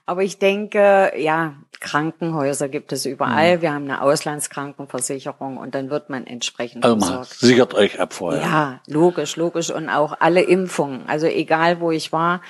Aber 0.06 0.22
ich 0.22 0.38
denke, 0.38 1.14
ja, 1.18 1.56
Krankenhäuser 1.80 2.70
gibt 2.70 2.92
es 2.94 3.08
überall. 3.08 3.58
Mhm. 3.58 3.62
Wir 3.64 3.74
haben 3.74 3.84
eine 3.86 4.04
Auslandskrankenversicherung 4.04 5.58
und 5.58 5.74
dann 5.74 5.90
wird 5.90 6.12
man 6.12 6.28
entsprechend 6.28 6.86
also 6.86 7.00
versorgt. 7.00 7.34
Sichert 7.40 7.74
euch 7.74 8.00
ab 8.00 8.14
vorher. 8.14 8.42
Ja, 8.44 8.82
logisch, 8.86 9.36
logisch. 9.36 9.72
Und 9.72 9.90
auch 9.90 10.14
alle 10.20 10.44
Impfungen. 10.44 11.08
Also 11.08 11.26
egal, 11.26 11.80
wo 11.80 11.90
ich 11.90 12.12
war. 12.12 12.42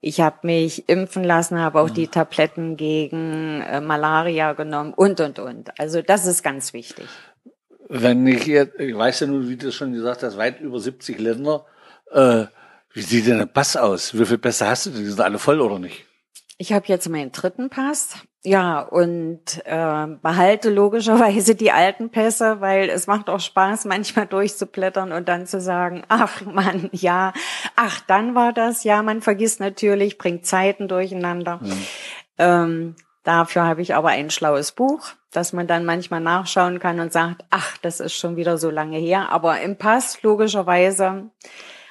Ich 0.00 0.20
habe 0.20 0.38
mich 0.42 0.88
impfen 0.88 1.22
lassen, 1.22 1.60
habe 1.60 1.80
auch 1.80 1.90
mhm. 1.90 1.94
die 1.94 2.08
Tabletten 2.08 2.76
gegen 2.76 3.62
äh, 3.62 3.80
Malaria 3.80 4.54
genommen 4.54 4.94
und, 4.94 5.20
und, 5.20 5.38
und. 5.38 5.78
Also 5.78 6.02
das 6.02 6.26
ist 6.26 6.42
ganz 6.42 6.72
wichtig. 6.72 7.06
Wenn 7.88 8.26
ich 8.26 8.46
jetzt, 8.46 8.78
ich 8.78 8.96
weiß 8.96 9.20
ja 9.20 9.26
nun, 9.26 9.48
wie 9.48 9.56
du 9.56 9.72
schon 9.72 9.92
gesagt 9.92 10.22
hast, 10.22 10.36
weit 10.36 10.60
über 10.60 10.78
70 10.78 11.18
Länder, 11.18 11.64
äh, 12.12 12.44
wie 12.92 13.02
sieht 13.02 13.26
denn 13.26 13.38
der 13.38 13.46
Pass 13.46 13.76
aus? 13.76 14.18
Wie 14.18 14.24
viel 14.26 14.38
Pässe 14.38 14.66
hast 14.66 14.86
du 14.86 14.90
denn? 14.90 15.00
Die 15.00 15.06
sind 15.06 15.20
alle 15.20 15.38
voll 15.38 15.60
oder 15.60 15.78
nicht? 15.78 16.04
Ich 16.58 16.72
habe 16.72 16.86
jetzt 16.88 17.08
meinen 17.08 17.32
dritten 17.32 17.70
Pass. 17.70 18.14
Ja, 18.44 18.80
und 18.80 19.62
äh, 19.64 20.06
behalte 20.22 20.70
logischerweise 20.70 21.54
die 21.54 21.70
alten 21.70 22.10
Pässe, 22.10 22.60
weil 22.60 22.88
es 22.88 23.06
macht 23.06 23.28
auch 23.28 23.40
Spaß, 23.40 23.84
manchmal 23.84 24.26
durchzublättern 24.26 25.12
und 25.12 25.28
dann 25.28 25.46
zu 25.46 25.60
sagen, 25.60 26.04
ach 26.08 26.42
man, 26.42 26.88
ja, 26.92 27.32
ach, 27.76 28.00
dann 28.06 28.34
war 28.34 28.52
das, 28.52 28.84
ja, 28.84 29.02
man 29.02 29.22
vergisst 29.22 29.60
natürlich, 29.60 30.18
bringt 30.18 30.46
Zeiten 30.46 30.88
durcheinander. 30.88 31.60
Mhm. 31.62 31.86
Ähm, 32.38 32.94
Dafür 33.28 33.64
habe 33.64 33.82
ich 33.82 33.94
aber 33.94 34.08
ein 34.08 34.30
schlaues 34.30 34.72
Buch, 34.72 35.10
dass 35.30 35.52
man 35.52 35.66
dann 35.66 35.84
manchmal 35.84 36.20
nachschauen 36.20 36.78
kann 36.78 37.00
und 37.00 37.12
sagt, 37.12 37.44
ach, 37.50 37.76
das 37.78 38.00
ist 38.00 38.14
schon 38.14 38.36
wieder 38.36 38.58
so 38.58 38.70
lange 38.70 38.98
her. 38.98 39.30
Aber 39.30 39.60
im 39.60 39.76
Pass, 39.76 40.22
logischerweise, 40.22 41.30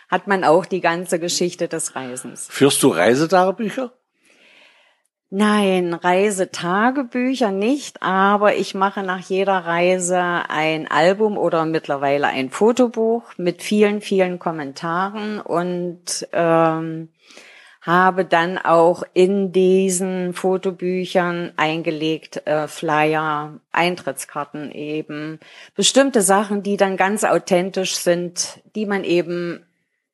hat 0.09 0.27
man 0.27 0.43
auch 0.43 0.65
die 0.65 0.81
ganze 0.81 1.19
Geschichte 1.19 1.67
des 1.67 1.95
Reisens. 1.95 2.47
Führst 2.49 2.81
du 2.83 2.89
Reisetagebücher? 2.89 3.91
Nein, 5.29 5.93
Reisetagebücher 5.93 7.51
nicht, 7.51 8.01
aber 8.01 8.55
ich 8.55 8.73
mache 8.73 9.03
nach 9.03 9.19
jeder 9.19 9.57
Reise 9.57 10.21
ein 10.21 10.89
Album 10.89 11.37
oder 11.37 11.65
mittlerweile 11.65 12.27
ein 12.27 12.49
Fotobuch 12.49 13.23
mit 13.35 13.61
vielen, 13.61 13.99
vielen 13.99 14.39
Kommentaren 14.39 15.41
und 15.41 16.25
ähm, 16.31 17.09
habe 17.87 18.25
dann 18.25 18.59
auch 18.59 19.01
in 19.13 19.51
diesen 19.51 20.33
Fotobüchern 20.33 21.53
eingelegt 21.55 22.45
äh, 22.45 22.67
Flyer, 22.67 23.59
Eintrittskarten 23.71 24.71
eben, 24.71 25.39
bestimmte 25.73 26.21
Sachen, 26.21 26.61
die 26.61 26.77
dann 26.77 26.97
ganz 26.97 27.23
authentisch 27.23 27.95
sind, 27.95 28.61
die 28.75 28.85
man 28.85 29.03
eben 29.03 29.63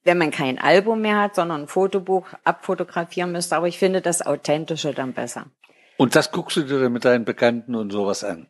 wenn 0.06 0.18
man 0.18 0.32
kein 0.32 0.60
Album 0.60 1.02
mehr 1.02 1.18
hat, 1.18 1.36
sondern 1.36 1.62
ein 1.62 1.68
Fotobuch 1.68 2.28
abfotografieren 2.44 3.32
müsste. 3.32 3.56
Aber 3.56 3.68
ich 3.68 3.80
finde 3.80 4.02
das 4.02 4.26
Authentische 4.26 4.94
dann 4.94 5.14
besser. 5.14 5.46
Und 5.98 6.16
das 6.16 6.32
guckst 6.32 6.58
du 6.58 6.64
dir 6.64 6.80
dann 6.80 6.92
mit 6.92 7.06
deinen 7.06 7.26
Bekannten 7.26 7.76
und 7.76 7.92
sowas 7.92 8.24
an? 8.24 8.48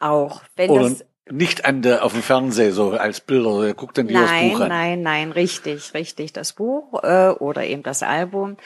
Auch. 0.00 0.42
Wenn 0.56 0.70
Oder 0.70 0.90
das, 0.90 1.04
nicht 1.30 1.64
an 1.64 1.82
der, 1.82 2.04
auf 2.04 2.12
dem 2.12 2.22
Fernseher 2.22 2.72
so 2.72 2.90
als 2.90 3.20
Bilder, 3.20 3.62
der 3.62 3.74
guckt 3.74 3.98
dann 3.98 4.08
dir 4.08 4.20
das 4.20 4.30
nein, 4.30 4.50
Buch 4.50 4.60
an. 4.60 4.68
nein, 4.68 5.02
nein, 5.02 5.32
richtig, 5.32 5.94
richtig, 5.94 6.32
das 6.32 6.52
Buch 6.52 7.02
äh, 7.02 7.28
oder 7.30 7.64
eben 7.64 7.82
das 7.82 8.02
Album. 8.02 8.56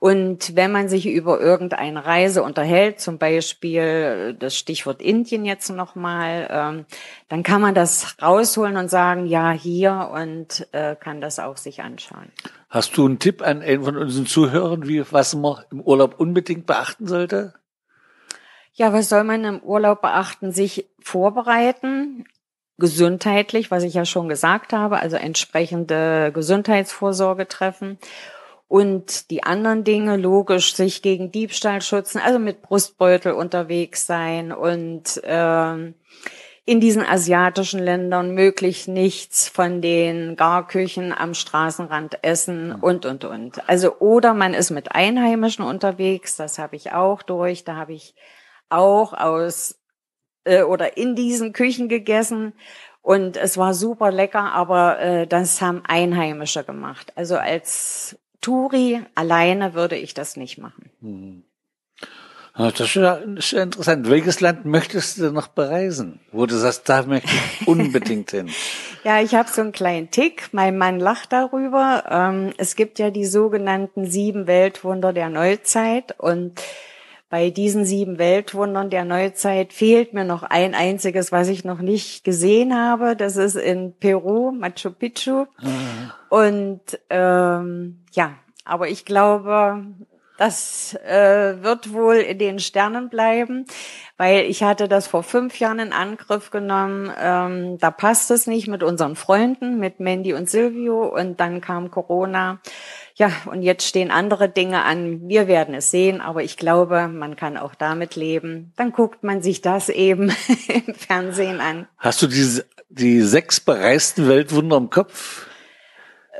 Und 0.00 0.56
wenn 0.56 0.72
man 0.72 0.88
sich 0.88 1.06
über 1.06 1.40
irgendeine 1.40 2.06
Reise 2.06 2.42
unterhält, 2.42 3.00
zum 3.00 3.18
Beispiel 3.18 4.34
das 4.38 4.56
Stichwort 4.56 5.02
Indien 5.02 5.44
jetzt 5.44 5.68
nochmal, 5.68 6.48
ähm, 6.50 6.86
dann 7.28 7.42
kann 7.42 7.60
man 7.60 7.74
das 7.74 8.16
rausholen 8.20 8.78
und 8.78 8.88
sagen, 8.88 9.26
ja, 9.26 9.50
hier 9.50 10.10
und 10.14 10.66
äh, 10.72 10.96
kann 10.96 11.20
das 11.20 11.38
auch 11.38 11.58
sich 11.58 11.82
anschauen. 11.82 12.32
Hast 12.70 12.96
du 12.96 13.04
einen 13.04 13.18
Tipp 13.18 13.42
an 13.42 13.60
einen 13.60 13.84
von 13.84 13.98
unseren 13.98 14.24
Zuhörern, 14.24 14.88
wie, 14.88 15.04
was 15.12 15.34
man 15.34 15.64
im 15.70 15.82
Urlaub 15.82 16.18
unbedingt 16.18 16.64
beachten 16.64 17.06
sollte? 17.06 17.52
Ja, 18.80 18.94
was 18.94 19.10
soll 19.10 19.24
man 19.24 19.44
im 19.44 19.60
Urlaub 19.60 20.00
beachten? 20.00 20.52
Sich 20.52 20.86
vorbereiten, 21.00 22.24
gesundheitlich, 22.78 23.70
was 23.70 23.82
ich 23.82 23.92
ja 23.92 24.06
schon 24.06 24.30
gesagt 24.30 24.72
habe, 24.72 25.00
also 25.00 25.16
entsprechende 25.16 26.30
Gesundheitsvorsorge 26.32 27.46
treffen 27.46 27.98
und 28.68 29.30
die 29.30 29.42
anderen 29.42 29.84
Dinge 29.84 30.16
logisch 30.16 30.74
sich 30.74 31.02
gegen 31.02 31.30
Diebstahl 31.30 31.82
schützen, 31.82 32.22
also 32.24 32.38
mit 32.38 32.62
Brustbeutel 32.62 33.32
unterwegs 33.32 34.06
sein 34.06 34.50
und 34.50 35.20
ähm, 35.24 35.92
in 36.64 36.80
diesen 36.80 37.04
asiatischen 37.04 37.80
Ländern 37.80 38.30
möglich 38.30 38.88
nichts 38.88 39.46
von 39.46 39.82
den 39.82 40.36
Garküchen 40.36 41.12
am 41.12 41.34
Straßenrand 41.34 42.24
essen 42.24 42.72
und 42.72 43.04
und 43.04 43.26
und. 43.26 43.68
Also 43.68 43.98
oder 43.98 44.32
man 44.32 44.54
ist 44.54 44.70
mit 44.70 44.92
Einheimischen 44.92 45.66
unterwegs, 45.66 46.36
das 46.36 46.58
habe 46.58 46.76
ich 46.76 46.92
auch 46.92 47.20
durch, 47.20 47.64
da 47.64 47.76
habe 47.76 47.92
ich 47.92 48.14
auch 48.70 49.12
aus 49.12 49.78
äh, 50.44 50.62
oder 50.62 50.96
in 50.96 51.14
diesen 51.14 51.52
Küchen 51.52 51.88
gegessen 51.88 52.54
und 53.02 53.36
es 53.36 53.56
war 53.56 53.74
super 53.74 54.10
lecker, 54.10 54.52
aber 54.52 55.00
äh, 55.00 55.26
das 55.26 55.60
haben 55.60 55.82
Einheimische 55.86 56.64
gemacht. 56.64 57.12
Also 57.16 57.36
als 57.36 58.18
Turi 58.40 59.02
alleine 59.14 59.74
würde 59.74 59.96
ich 59.96 60.14
das 60.14 60.36
nicht 60.36 60.58
machen. 60.58 60.90
Hm. 61.00 61.44
Das 62.56 62.80
ist 62.80 62.94
ja, 62.94 63.14
ist 63.14 63.52
ja 63.52 63.62
interessant. 63.62 64.10
Welches 64.10 64.40
Land 64.40 64.66
möchtest 64.66 65.18
du 65.18 65.30
noch 65.30 65.48
bereisen? 65.48 66.20
Wo 66.30 66.44
du 66.44 66.56
sagst, 66.56 66.88
da 66.88 67.04
möchte 67.04 67.30
ich 67.30 67.66
unbedingt 67.68 68.32
hin. 68.32 68.50
Ja, 69.02 69.20
ich 69.22 69.34
habe 69.34 69.48
so 69.48 69.62
einen 69.62 69.72
kleinen 69.72 70.10
Tick. 70.10 70.48
Mein 70.52 70.76
Mann 70.76 71.00
lacht 71.00 71.32
darüber. 71.32 72.04
Ähm, 72.10 72.52
es 72.58 72.76
gibt 72.76 72.98
ja 72.98 73.10
die 73.10 73.24
sogenannten 73.24 74.10
sieben 74.10 74.46
Weltwunder 74.46 75.14
der 75.14 75.30
Neuzeit 75.30 76.18
und 76.18 76.60
bei 77.30 77.50
diesen 77.50 77.84
sieben 77.84 78.18
Weltwundern 78.18 78.90
der 78.90 79.04
Neuzeit 79.04 79.72
fehlt 79.72 80.12
mir 80.12 80.24
noch 80.24 80.42
ein 80.42 80.74
einziges, 80.74 81.30
was 81.30 81.48
ich 81.48 81.64
noch 81.64 81.80
nicht 81.80 82.24
gesehen 82.24 82.76
habe. 82.76 83.14
Das 83.14 83.36
ist 83.36 83.54
in 83.54 83.94
Peru, 83.94 84.50
Machu 84.50 84.90
Picchu. 84.90 85.46
Ah. 85.58 86.12
Und 86.28 86.80
ähm, 87.08 88.00
ja, 88.10 88.34
aber 88.64 88.88
ich 88.88 89.04
glaube, 89.04 89.84
das 90.40 90.94
äh, 90.94 91.62
wird 91.62 91.92
wohl 91.92 92.16
in 92.16 92.38
den 92.38 92.60
Sternen 92.60 93.10
bleiben, 93.10 93.66
weil 94.16 94.46
ich 94.46 94.62
hatte 94.62 94.88
das 94.88 95.06
vor 95.06 95.22
fünf 95.22 95.58
Jahren 95.58 95.80
in 95.80 95.92
Angriff 95.92 96.50
genommen. 96.50 97.12
Ähm, 97.20 97.76
da 97.76 97.90
passt 97.90 98.30
es 98.30 98.46
nicht 98.46 98.66
mit 98.66 98.82
unseren 98.82 99.16
Freunden, 99.16 99.78
mit 99.78 100.00
Mandy 100.00 100.32
und 100.32 100.48
Silvio. 100.48 101.14
Und 101.14 101.40
dann 101.40 101.60
kam 101.60 101.90
Corona. 101.90 102.58
Ja, 103.16 103.30
und 103.52 103.60
jetzt 103.60 103.86
stehen 103.86 104.10
andere 104.10 104.48
Dinge 104.48 104.82
an. 104.82 105.28
Wir 105.28 105.46
werden 105.46 105.74
es 105.74 105.90
sehen, 105.90 106.22
aber 106.22 106.42
ich 106.42 106.56
glaube, 106.56 107.08
man 107.08 107.36
kann 107.36 107.58
auch 107.58 107.74
damit 107.74 108.16
leben. 108.16 108.72
Dann 108.76 108.92
guckt 108.92 109.22
man 109.22 109.42
sich 109.42 109.60
das 109.60 109.90
eben 109.90 110.30
im 110.68 110.94
Fernsehen 110.94 111.60
an. 111.60 111.86
Hast 111.98 112.22
du 112.22 112.26
diese, 112.26 112.64
die 112.88 113.20
sechs 113.20 113.60
bereisten 113.60 114.26
Weltwunder 114.26 114.78
im 114.78 114.88
Kopf? 114.88 115.46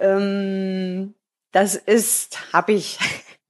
Ähm, 0.00 1.12
das 1.52 1.75
ist, 1.75 2.54
habe 2.54 2.73
ich, 2.73 2.99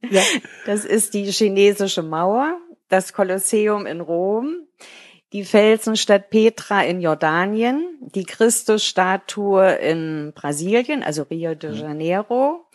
ja. 0.09 0.23
das 0.67 0.85
ist 0.85 1.15
die 1.15 1.31
chinesische 1.31 2.03
Mauer, 2.03 2.59
das 2.89 3.13
Kolosseum 3.13 3.87
in 3.87 4.01
Rom, 4.01 4.67
die 5.33 5.45
Felsenstadt 5.45 6.31
Petra 6.31 6.83
in 6.83 7.01
Jordanien, 7.01 7.85
die 8.01 8.25
Christusstatue 8.25 9.75
in 9.75 10.33
Brasilien, 10.35 11.03
also 11.03 11.23
Rio 11.23 11.55
de 11.55 11.73
Janeiro. 11.73 12.67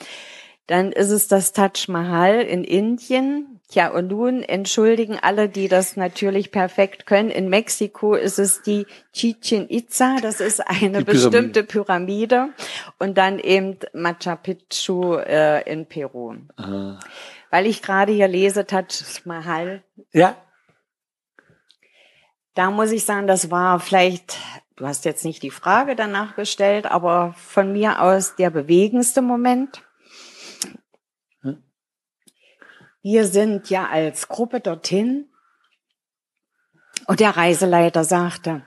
Dann 0.68 0.92
ist 0.92 1.12
es 1.12 1.28
das 1.28 1.52
Taj 1.52 1.88
Mahal 1.88 2.42
in 2.42 2.64
Indien. 2.64 3.55
Tja, 3.76 3.90
und 3.90 4.08
nun 4.08 4.42
entschuldigen 4.42 5.20
alle, 5.22 5.50
die 5.50 5.68
das 5.68 5.98
natürlich 5.98 6.50
perfekt 6.50 7.06
können. 7.06 7.30
In 7.30 7.50
Mexiko 7.50 8.16
ist 8.16 8.40
es 8.40 8.62
die 8.62 8.88
Chichen 9.12 9.70
Itza. 9.70 10.16
Das 10.22 10.40
ist 10.40 10.66
eine 10.66 11.00
die 11.00 11.04
bestimmte 11.04 11.66
Pyramide. 11.66 12.54
Und 13.00 13.18
dann 13.18 13.38
eben 13.38 13.78
Machu 13.92 14.34
Picchu 14.42 15.16
äh, 15.16 15.70
in 15.70 15.88
Peru. 15.88 16.36
Aha. 16.56 17.02
Weil 17.50 17.66
ich 17.66 17.82
gerade 17.82 18.14
hier 18.14 18.30
lese, 18.30 18.66
Taj 18.66 18.86
Mahal. 19.26 19.84
Ja. 20.14 20.38
Da 22.54 22.72
muss 22.72 22.92
ich 22.92 23.04
sagen, 23.04 23.28
das 23.28 23.52
war 23.52 23.82
vielleicht 23.82 24.38
Du 24.78 24.86
hast 24.86 25.06
jetzt 25.06 25.24
nicht 25.24 25.42
die 25.42 25.52
Frage 25.52 25.96
danach 25.96 26.36
gestellt, 26.36 26.86
aber 26.86 27.34
von 27.38 27.72
mir 27.72 28.02
aus 28.02 28.36
der 28.36 28.50
bewegendste 28.50 29.22
Moment. 29.22 29.85
Wir 33.06 33.28
sind 33.28 33.70
ja 33.70 33.88
als 33.88 34.30
Gruppe 34.30 34.62
dorthin. 34.62 35.30
Und 37.06 37.20
der 37.20 37.38
Reiseleiter 37.38 38.04
sagte, 38.04 38.64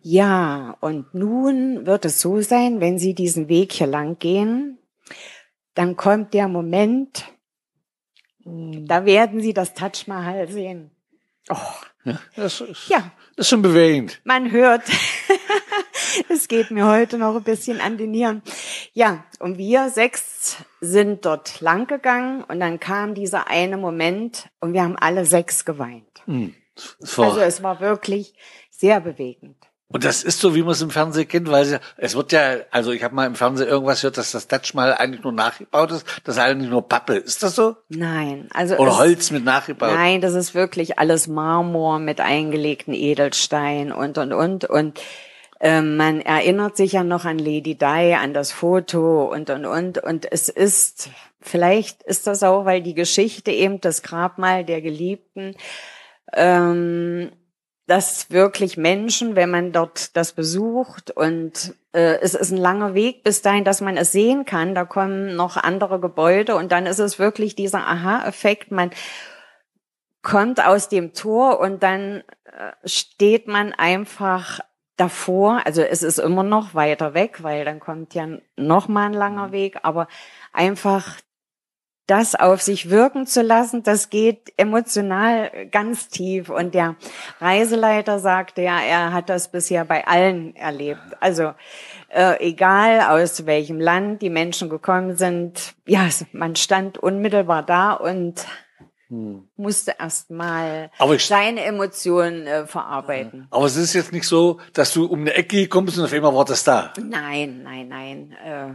ja, 0.00 0.76
und 0.78 1.12
nun 1.12 1.86
wird 1.86 2.04
es 2.04 2.20
so 2.20 2.40
sein, 2.40 2.80
wenn 2.80 3.00
Sie 3.00 3.16
diesen 3.16 3.48
Weg 3.48 3.72
hier 3.72 3.88
lang 3.88 4.20
gehen, 4.20 4.78
dann 5.74 5.96
kommt 5.96 6.34
der 6.34 6.46
Moment, 6.46 7.24
da 8.44 9.04
werden 9.06 9.40
Sie 9.40 9.54
das 9.54 9.74
Taj 9.74 10.04
Mahal 10.06 10.46
sehen. 10.46 10.92
Oh. 11.48 11.56
Ja, 12.04 12.20
das 12.36 12.60
ist, 12.60 12.88
ja. 12.88 13.10
das 13.34 13.46
ist 13.46 13.48
schon 13.48 13.62
bewegend. 13.62 14.20
Man 14.22 14.52
hört, 14.52 14.84
es 16.28 16.48
geht 16.48 16.70
mir 16.70 16.86
heute 16.86 17.18
noch 17.18 17.36
ein 17.36 17.42
bisschen 17.42 17.80
an 17.80 17.98
den 17.98 18.10
Nieren. 18.10 18.42
Ja, 18.92 19.24
und 19.38 19.58
wir 19.58 19.90
sechs 19.90 20.56
sind 20.80 21.24
dort 21.24 21.60
lang 21.60 21.86
gegangen 21.86 22.44
und 22.44 22.60
dann 22.60 22.80
kam 22.80 23.14
dieser 23.14 23.48
eine 23.48 23.76
Moment 23.76 24.48
und 24.60 24.72
wir 24.72 24.82
haben 24.82 24.96
alle 24.96 25.24
sechs 25.24 25.64
geweint. 25.64 26.22
Mhm. 26.26 26.54
Also 27.16 27.40
es 27.40 27.62
war 27.62 27.80
wirklich 27.80 28.34
sehr 28.70 29.00
bewegend. 29.00 29.56
Und 29.92 30.04
das 30.04 30.22
ist 30.22 30.38
so, 30.38 30.54
wie 30.54 30.62
man 30.62 30.70
es 30.70 30.82
im 30.82 30.90
Fernsehen 30.90 31.26
kennt, 31.26 31.50
weil 31.50 31.80
es 31.96 32.14
wird 32.14 32.30
ja, 32.30 32.58
also 32.70 32.92
ich 32.92 33.02
habe 33.02 33.12
mal 33.12 33.26
im 33.26 33.34
Fernsehen 33.34 33.68
irgendwas 33.68 34.00
gehört, 34.00 34.18
dass 34.18 34.30
das 34.30 34.46
Touch 34.46 34.72
mal 34.72 34.94
eigentlich 34.94 35.24
nur 35.24 35.32
nachgebaut 35.32 35.90
ist, 35.90 36.06
das 36.22 36.36
ist 36.36 36.40
eigentlich 36.40 36.70
nur 36.70 36.88
Pappe. 36.88 37.16
Ist 37.16 37.42
das 37.42 37.56
so? 37.56 37.76
Nein, 37.88 38.48
also 38.54 38.76
oder 38.76 38.98
Holz 38.98 39.32
mit 39.32 39.44
nachgebaut. 39.44 39.90
Nein, 39.92 40.20
das 40.20 40.34
ist 40.34 40.54
wirklich 40.54 41.00
alles 41.00 41.26
Marmor 41.26 41.98
mit 41.98 42.20
eingelegten 42.20 42.94
Edelstein 42.94 43.90
und 43.90 44.16
und 44.16 44.32
und 44.32 44.64
und 44.64 45.00
ähm, 45.60 45.96
man 45.96 46.22
erinnert 46.22 46.76
sich 46.76 46.92
ja 46.92 47.04
noch 47.04 47.26
an 47.26 47.38
Lady 47.38 47.74
Di, 47.74 48.14
an 48.14 48.32
das 48.32 48.50
Foto 48.50 49.30
und, 49.30 49.50
und, 49.50 49.66
und. 49.66 49.98
Und 49.98 50.30
es 50.32 50.48
ist, 50.48 51.10
vielleicht 51.40 52.02
ist 52.02 52.26
das 52.26 52.42
auch, 52.42 52.64
weil 52.64 52.82
die 52.82 52.94
Geschichte 52.94 53.50
eben 53.50 53.80
das 53.80 54.02
Grabmal 54.02 54.64
der 54.64 54.80
Geliebten, 54.80 55.54
ähm, 56.32 57.30
dass 57.86 58.30
wirklich 58.30 58.76
Menschen, 58.76 59.36
wenn 59.36 59.50
man 59.50 59.72
dort 59.72 60.16
das 60.16 60.32
besucht 60.32 61.10
und 61.10 61.74
äh, 61.92 62.20
es 62.20 62.34
ist 62.34 62.52
ein 62.52 62.56
langer 62.56 62.94
Weg 62.94 63.24
bis 63.24 63.42
dahin, 63.42 63.64
dass 63.64 63.80
man 63.80 63.96
es 63.96 64.12
sehen 64.12 64.44
kann, 64.44 64.74
da 64.76 64.84
kommen 64.84 65.34
noch 65.34 65.56
andere 65.56 66.00
Gebäude 66.00 66.54
und 66.54 66.70
dann 66.70 66.86
ist 66.86 67.00
es 67.00 67.18
wirklich 67.18 67.56
dieser 67.56 67.86
Aha-Effekt, 67.86 68.70
man 68.70 68.90
kommt 70.22 70.64
aus 70.64 70.88
dem 70.88 71.14
Tor 71.14 71.58
und 71.58 71.82
dann 71.82 72.22
äh, 72.44 72.72
steht 72.84 73.48
man 73.48 73.72
einfach 73.72 74.60
davor, 75.00 75.62
also 75.64 75.82
es 75.82 76.02
ist 76.02 76.18
immer 76.18 76.42
noch 76.42 76.74
weiter 76.74 77.14
weg, 77.14 77.42
weil 77.42 77.64
dann 77.64 77.80
kommt 77.80 78.14
ja 78.14 78.28
noch 78.56 78.86
mal 78.86 79.06
ein 79.06 79.14
langer 79.14 79.48
mhm. 79.48 79.52
Weg, 79.52 79.78
aber 79.82 80.08
einfach 80.52 81.16
das 82.06 82.34
auf 82.34 82.60
sich 82.60 82.90
wirken 82.90 83.24
zu 83.24 83.40
lassen, 83.40 83.84
das 83.84 84.10
geht 84.10 84.52
emotional 84.56 85.68
ganz 85.70 86.08
tief. 86.08 86.50
Und 86.50 86.74
der 86.74 86.96
Reiseleiter 87.40 88.18
sagte 88.18 88.62
ja, 88.62 88.80
er 88.80 89.12
hat 89.12 89.28
das 89.28 89.52
bisher 89.52 89.84
bei 89.84 90.06
allen 90.08 90.56
erlebt. 90.56 91.00
Also 91.20 91.52
äh, 92.08 92.44
egal 92.44 93.00
aus 93.02 93.46
welchem 93.46 93.78
Land 93.78 94.22
die 94.22 94.30
Menschen 94.30 94.68
gekommen 94.68 95.16
sind, 95.16 95.74
ja, 95.86 96.08
man 96.32 96.56
stand 96.56 96.98
unmittelbar 96.98 97.62
da 97.62 97.92
und 97.92 98.44
hm. 99.10 99.48
musste 99.56 99.96
erst 99.98 100.30
mal 100.30 100.90
seine 101.18 101.64
Emotionen 101.64 102.46
äh, 102.46 102.66
verarbeiten. 102.66 103.48
Aber 103.50 103.66
es 103.66 103.76
ist 103.76 103.92
jetzt 103.92 104.12
nicht 104.12 104.26
so, 104.26 104.60
dass 104.72 104.94
du 104.94 105.06
um 105.06 105.20
eine 105.20 105.34
Ecke 105.34 105.66
kommst 105.66 105.98
und 105.98 106.04
auf 106.04 106.12
einmal 106.12 106.34
war 106.34 106.44
das 106.44 106.64
da. 106.64 106.92
Nein, 107.02 107.62
nein, 107.64 107.88
nein. 107.88 108.32
Äh, 108.44 108.74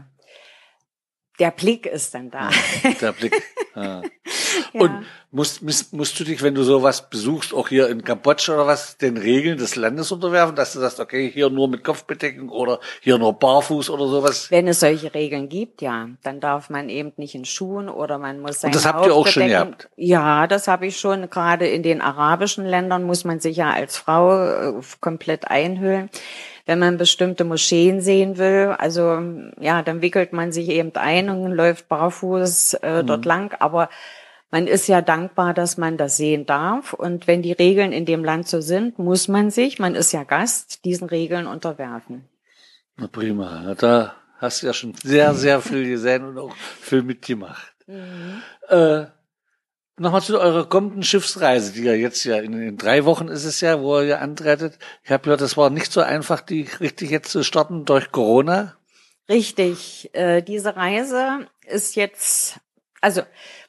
der 1.40 1.52
Blick 1.52 1.86
ist 1.86 2.14
dann 2.14 2.32
da. 2.32 2.50
Der 3.02 3.12
Blick. 3.12 3.34
Ja. 3.76 4.02
ja. 4.72 4.82
Und 4.82 5.06
musst, 5.32 5.62
musst, 5.62 5.92
musst 5.92 6.18
du 6.18 6.24
dich, 6.24 6.42
wenn 6.42 6.56
du 6.56 6.64
sowas 6.64 7.10
besuchst, 7.10 7.54
auch 7.54 7.68
hier 7.68 7.90
in 7.90 8.06
Kambodscha 8.06 8.54
oder 8.54 8.68
was, 8.68 8.98
den 8.98 9.18
Regeln 9.18 9.58
des 9.58 9.76
Landes 9.76 10.14
unterwerfen, 10.14 10.56
dass 10.56 10.72
du 10.72 10.80
sagst, 10.80 11.02
okay, 11.02 11.30
hier 11.30 11.50
nur 11.50 11.68
mit 11.68 11.84
Kopfbedeckung 11.84 12.48
oder 12.48 12.80
hier 13.02 13.18
nur 13.18 13.34
barfuß 13.34 13.90
oder 13.90 14.08
sowas? 14.08 14.50
Wenn 14.50 14.70
es 14.70 14.80
solche 14.80 15.14
Regeln 15.14 15.50
gibt, 15.50 15.82
ja, 15.82 16.08
dann 16.24 16.40
darf 16.40 16.70
man 16.70 16.88
eben 16.88 17.12
nicht 17.18 17.36
in 17.36 17.44
Schuhen 17.44 17.90
oder 17.90 18.18
man 18.18 18.40
muss 18.40 18.62
sein 18.62 18.70
Und 18.70 18.76
das 18.76 18.86
habt 18.86 19.06
ihr 19.06 19.14
auch 19.14 19.28
schon 19.28 19.50
gehabt? 19.50 19.90
Ja, 19.98 20.48
das 20.48 20.70
habe 20.70 20.88
ich 20.88 20.98
schon. 20.98 21.30
Gerade 21.30 21.68
in 21.68 21.84
den 21.84 22.00
arabischen 22.00 22.66
Ländern 22.66 23.04
muss 23.04 23.26
man 23.26 23.42
sich 23.42 23.58
ja 23.58 23.72
als 23.72 23.98
Frau 23.98 24.78
äh, 24.80 24.82
komplett 25.02 25.50
einhüllen 25.50 26.10
wenn 26.66 26.80
man 26.80 26.98
bestimmte 26.98 27.44
Moscheen 27.44 28.02
sehen 28.02 28.38
will, 28.38 28.76
also 28.78 29.22
ja, 29.60 29.84
dann 29.84 30.02
wickelt 30.02 30.34
man 30.34 30.52
sich 30.52 30.70
eben 30.70 30.96
ein 30.96 31.30
und 31.30 31.52
läuft 31.52 31.88
barfuß 31.88 32.76
äh, 32.76 33.04
mhm. 33.04 33.08
dort 33.08 33.26
lang. 33.26 33.56
Aber 33.60 33.90
man 34.52 34.68
ist 34.68 34.88
ja 34.88 35.02
dankbar, 35.02 35.54
dass 35.54 35.78
man 35.78 35.98
das 35.98 36.18
sehen 36.18 36.46
darf. 36.46 36.94
Und 36.94 37.28
wenn 37.28 37.42
die 37.42 37.52
Regeln 37.52 37.92
in 37.92 38.06
dem 38.06 38.24
Land 38.24 38.48
so 38.48 38.62
sind, 38.62 38.98
muss 38.98 39.28
man 39.28 39.52
sich, 39.52 39.80
man 39.80 39.96
ist 39.96 40.12
ja 40.12 40.24
Gast, 40.24 40.86
diesen 40.86 41.08
Regeln 41.08 41.46
unterwerfen. 41.46 42.28
Na 42.98 43.08
prima. 43.08 43.76
Da 43.78 44.16
hast 44.38 44.62
du 44.62 44.68
ja 44.68 44.74
schon 44.74 44.94
sehr, 44.96 45.34
sehr 45.36 45.62
viel 45.62 45.88
gesehen 45.88 46.24
und 46.24 46.38
auch 46.38 46.56
viel 46.56 47.04
mitgemacht. 47.04 47.76
Mhm. 47.88 48.42
Äh, 48.70 49.06
Nochmal 49.98 50.22
zu 50.22 50.38
eurer 50.40 50.68
kommenden 50.68 51.04
Schiffsreise, 51.04 51.72
die 51.72 51.84
ja 51.84 51.94
jetzt 51.94 52.26
ja 52.26 52.38
in, 52.38 52.54
in, 52.62 52.78
drei 52.78 53.06
Wochen 53.06 53.30
ist 53.30 53.46
es 53.46 53.62
ja, 53.62 53.80
wo 53.82 54.02
ihr 54.02 54.20
antretet. 54.20 54.78
Ich 55.04 55.12
habe 55.12 55.24
gehört, 55.24 55.40
das 55.40 55.56
war 55.56 55.70
nicht 55.70 55.92
so 55.92 56.02
einfach, 56.02 56.42
die 56.42 56.68
richtig 56.82 57.12
jetzt 57.12 57.32
zu 57.32 57.44
starten 57.44 57.86
durch 57.86 58.12
Corona. 58.12 58.76
Richtig. 59.30 60.10
Äh, 60.14 60.42
diese 60.42 60.76
Reise 60.76 61.48
ist 61.66 61.96
jetzt, 61.96 62.60
also 63.00 63.22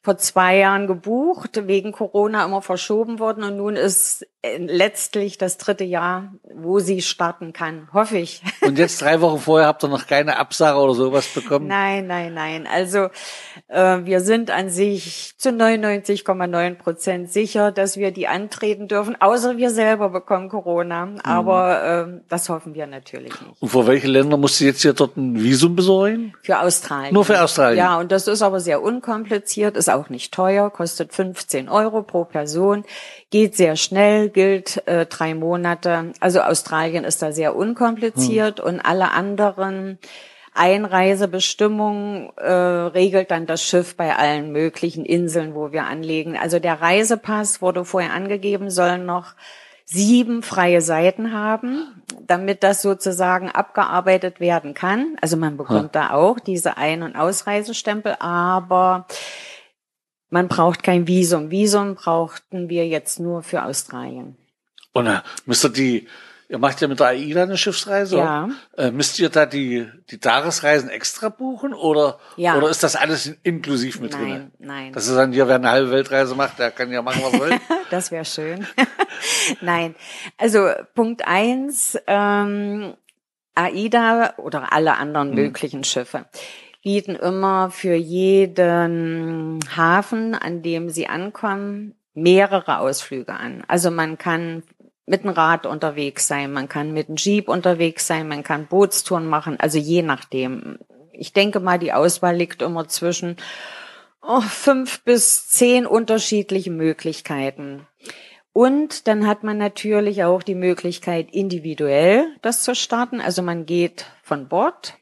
vor 0.02 0.18
zwei 0.18 0.56
Jahren 0.56 0.88
gebucht, 0.88 1.66
wegen 1.68 1.92
Corona 1.92 2.44
immer 2.44 2.60
verschoben 2.60 3.20
worden 3.20 3.44
und 3.44 3.56
nun 3.56 3.76
ist 3.76 4.26
letztlich 4.58 5.38
das 5.38 5.58
dritte 5.58 5.84
Jahr, 5.84 6.32
wo 6.54 6.78
sie 6.78 7.02
starten 7.02 7.52
kann, 7.52 7.88
hoffe 7.92 8.18
ich. 8.18 8.42
Und 8.60 8.78
jetzt 8.78 9.02
drei 9.02 9.20
Wochen 9.20 9.40
vorher 9.40 9.66
habt 9.66 9.84
ihr 9.84 9.88
noch 9.88 10.06
keine 10.06 10.38
Absage 10.38 10.78
oder 10.78 10.94
sowas 10.94 11.26
bekommen? 11.28 11.66
Nein, 11.66 12.06
nein, 12.06 12.34
nein. 12.34 12.68
Also 12.70 13.08
äh, 13.68 13.98
wir 14.04 14.20
sind 14.20 14.50
an 14.50 14.70
sich 14.70 15.34
zu 15.38 15.50
99,9 15.50 16.74
Prozent 16.74 17.32
sicher, 17.32 17.72
dass 17.72 17.96
wir 17.96 18.10
die 18.10 18.28
antreten 18.28 18.88
dürfen, 18.88 19.16
außer 19.20 19.56
wir 19.56 19.70
selber 19.70 20.10
bekommen 20.10 20.48
Corona. 20.48 21.06
Mhm. 21.06 21.20
Aber 21.22 22.08
äh, 22.08 22.20
das 22.28 22.48
hoffen 22.48 22.74
wir 22.74 22.86
natürlich 22.86 23.32
nicht. 23.40 23.62
Und 23.62 23.68
für 23.68 23.86
welche 23.86 24.08
Länder 24.08 24.36
musst 24.36 24.60
du 24.60 24.64
jetzt 24.64 24.82
hier 24.82 24.92
dort 24.92 25.16
ein 25.16 25.42
Visum 25.42 25.76
besorgen? 25.76 26.34
Für 26.42 26.60
Australien. 26.60 27.14
Nur 27.14 27.24
für 27.24 27.42
Australien? 27.42 27.78
Ja, 27.78 27.98
und 27.98 28.12
das 28.12 28.28
ist 28.28 28.42
aber 28.42 28.60
sehr 28.60 28.82
unkompliziert, 28.82 29.76
ist 29.76 29.90
auch 29.90 30.08
nicht 30.08 30.32
teuer, 30.32 30.70
kostet 30.70 31.12
15 31.12 31.68
Euro 31.68 32.02
pro 32.02 32.24
Person, 32.24 32.84
geht 33.30 33.56
sehr 33.56 33.76
schnell, 33.76 34.28
gilt 34.28 34.86
äh, 34.86 35.06
drei 35.06 35.34
Monate. 35.34 36.12
Also 36.20 36.40
Australien 36.40 37.04
ist 37.04 37.22
da 37.22 37.32
sehr 37.32 37.56
unkompliziert 37.56 38.60
hm. 38.60 38.66
und 38.66 38.80
alle 38.80 39.10
anderen 39.10 39.98
Einreisebestimmungen 40.54 42.30
äh, 42.36 42.50
regelt 42.50 43.30
dann 43.30 43.46
das 43.46 43.62
Schiff 43.62 43.96
bei 43.96 44.16
allen 44.16 44.52
möglichen 44.52 45.04
Inseln, 45.04 45.54
wo 45.54 45.70
wir 45.70 45.84
anlegen. 45.84 46.36
Also 46.36 46.58
der 46.58 46.80
Reisepass 46.80 47.60
wurde 47.60 47.84
vorher 47.84 48.12
angegeben, 48.12 48.70
soll 48.70 48.98
noch 48.98 49.34
sieben 49.84 50.42
freie 50.42 50.80
Seiten 50.80 51.32
haben, 51.32 52.02
damit 52.26 52.64
das 52.64 52.82
sozusagen 52.82 53.50
abgearbeitet 53.50 54.40
werden 54.40 54.74
kann. 54.74 55.16
Also 55.20 55.36
man 55.36 55.56
bekommt 55.56 55.94
ja. 55.94 56.08
da 56.08 56.10
auch 56.10 56.40
diese 56.40 56.76
Ein- 56.76 57.02
und 57.02 57.14
Ausreisestempel, 57.14 58.16
aber 58.18 59.06
man 60.30 60.48
braucht 60.48 60.82
kein 60.82 61.06
Visum. 61.06 61.50
Visum 61.50 61.94
brauchten 61.94 62.68
wir 62.68 62.86
jetzt 62.86 63.20
nur 63.20 63.42
für 63.42 63.64
Australien. 63.64 64.36
Und 64.92 65.06
äh, 65.06 65.20
müsst 65.44 65.64
ihr 65.64 65.70
die, 65.70 66.08
ihr 66.48 66.58
macht 66.58 66.80
ja 66.80 66.88
mit 66.88 67.00
der 67.00 67.08
AIDA 67.08 67.42
eine 67.42 67.56
Schiffsreise. 67.56 68.16
Ja. 68.16 68.48
Äh, 68.76 68.90
müsst 68.90 69.18
ihr 69.18 69.28
da 69.28 69.46
die, 69.46 69.86
die 70.10 70.18
Tagesreisen 70.18 70.88
extra 70.88 71.28
buchen 71.28 71.74
oder, 71.74 72.18
ja. 72.36 72.56
oder 72.56 72.70
ist 72.70 72.82
das 72.82 72.96
alles 72.96 73.34
inklusiv 73.42 74.00
mit 74.00 74.12
nein, 74.12 74.20
drin? 74.20 74.30
Nein, 74.30 74.50
nein. 74.58 74.92
Das 74.92 75.06
ist 75.06 75.16
dann 75.16 75.32
hier, 75.32 75.46
wer 75.48 75.56
eine 75.56 75.70
halbe 75.70 75.90
Weltreise 75.90 76.34
macht, 76.34 76.58
der 76.58 76.70
kann 76.70 76.90
ja 76.90 77.02
machen, 77.02 77.22
was 77.22 77.32
er 77.34 77.40
will. 77.40 77.60
das 77.90 78.10
wäre 78.10 78.24
schön. 78.24 78.66
nein. 79.60 79.94
Also 80.38 80.70
Punkt 80.94 81.26
eins, 81.26 81.98
ähm, 82.06 82.94
AIDA 83.54 84.34
oder 84.38 84.72
alle 84.72 84.96
anderen 84.96 85.28
hm. 85.28 85.34
möglichen 85.34 85.84
Schiffe 85.84 86.26
bieten 86.86 87.16
immer 87.16 87.70
für 87.70 87.96
jeden 87.96 89.58
Hafen, 89.76 90.36
an 90.36 90.62
dem 90.62 90.88
sie 90.88 91.08
ankommen, 91.08 91.96
mehrere 92.14 92.78
Ausflüge 92.78 93.32
an. 93.32 93.64
Also 93.66 93.90
man 93.90 94.18
kann 94.18 94.62
mit 95.04 95.24
dem 95.24 95.30
Rad 95.30 95.66
unterwegs 95.66 96.28
sein, 96.28 96.52
man 96.52 96.68
kann 96.68 96.92
mit 96.92 97.08
dem 97.08 97.16
Jeep 97.16 97.48
unterwegs 97.48 98.06
sein, 98.06 98.28
man 98.28 98.44
kann 98.44 98.68
Bootstouren 98.68 99.26
machen, 99.26 99.58
also 99.58 99.78
je 99.78 100.02
nachdem. 100.02 100.78
Ich 101.10 101.32
denke 101.32 101.58
mal, 101.58 101.80
die 101.80 101.92
Auswahl 101.92 102.36
liegt 102.36 102.62
immer 102.62 102.86
zwischen 102.86 103.34
oh, 104.22 104.40
fünf 104.42 105.02
bis 105.02 105.48
zehn 105.48 105.86
unterschiedliche 105.86 106.70
Möglichkeiten. 106.70 107.84
Und 108.52 109.08
dann 109.08 109.26
hat 109.26 109.42
man 109.42 109.58
natürlich 109.58 110.22
auch 110.22 110.44
die 110.44 110.54
Möglichkeit, 110.54 111.32
individuell 111.32 112.28
das 112.42 112.62
zu 112.62 112.76
starten. 112.76 113.20
Also 113.20 113.42
man 113.42 113.66
geht 113.66 114.06
von 114.22 114.46
Bord, 114.46 114.94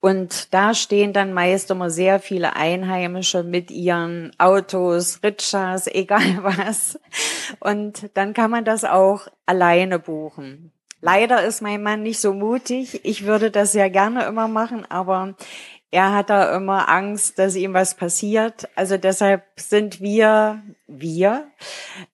und 0.00 0.54
da 0.54 0.74
stehen 0.74 1.12
dann 1.12 1.32
meist 1.32 1.70
immer 1.70 1.90
sehr 1.90 2.20
viele 2.20 2.54
Einheimische 2.54 3.42
mit 3.42 3.70
ihren 3.70 4.30
Autos, 4.38 5.20
Ritschas, 5.22 5.86
egal 5.92 6.42
was. 6.42 6.98
Und 7.60 8.10
dann 8.14 8.32
kann 8.34 8.50
man 8.50 8.64
das 8.64 8.84
auch 8.84 9.28
alleine 9.46 9.98
buchen. 9.98 10.72
Leider 11.00 11.44
ist 11.44 11.62
mein 11.62 11.82
Mann 11.82 12.02
nicht 12.02 12.20
so 12.20 12.32
mutig. 12.32 13.04
Ich 13.04 13.24
würde 13.24 13.50
das 13.50 13.72
ja 13.72 13.88
gerne 13.88 14.24
immer 14.24 14.48
machen, 14.48 14.84
aber 14.88 15.34
er 15.90 16.12
hat 16.12 16.28
da 16.28 16.54
immer 16.56 16.88
Angst, 16.88 17.38
dass 17.38 17.56
ihm 17.56 17.72
was 17.72 17.94
passiert. 17.94 18.68
Also 18.74 18.98
deshalb 18.98 19.44
sind 19.56 20.00
wir, 20.00 20.62
wir, 20.86 21.48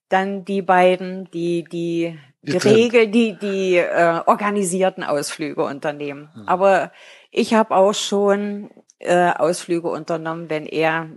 dann 0.07 0.45
die 0.45 0.61
beiden, 0.61 1.29
die 1.31 1.63
die, 1.63 2.17
die 2.41 2.57
Regel, 2.57 3.07
die 3.07 3.37
die 3.37 3.77
äh, 3.77 4.21
organisierten 4.25 5.03
Ausflüge 5.03 5.63
unternehmen. 5.63 6.29
Mhm. 6.35 6.47
Aber 6.47 6.91
ich 7.35 7.53
habe 7.53 7.75
auch 7.75 7.93
schon 7.93 8.69
äh, 8.99 9.31
Ausflüge 9.31 9.89
unternommen, 9.89 10.49
wenn 10.49 10.65
er 10.65 11.09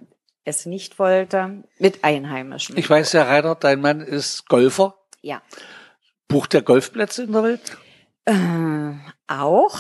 es 0.44 0.66
nicht 0.66 0.98
wollte, 0.98 1.62
mit 1.78 2.02
Einheimischen. 2.02 2.76
Ich 2.76 2.90
weiß 2.90 3.12
ja, 3.12 3.22
Rainer, 3.22 3.54
dein 3.54 3.81
Mann 3.81 4.00
ist 4.00 4.48
Golfer. 4.48 4.96
Ja. 5.22 5.42
Bucht 6.26 6.54
er 6.54 6.62
Golfplätze 6.62 7.22
in 7.22 7.33
der 7.33 7.42
Welt? 7.44 7.76
Äh, 8.24 8.94
auch. 9.28 9.78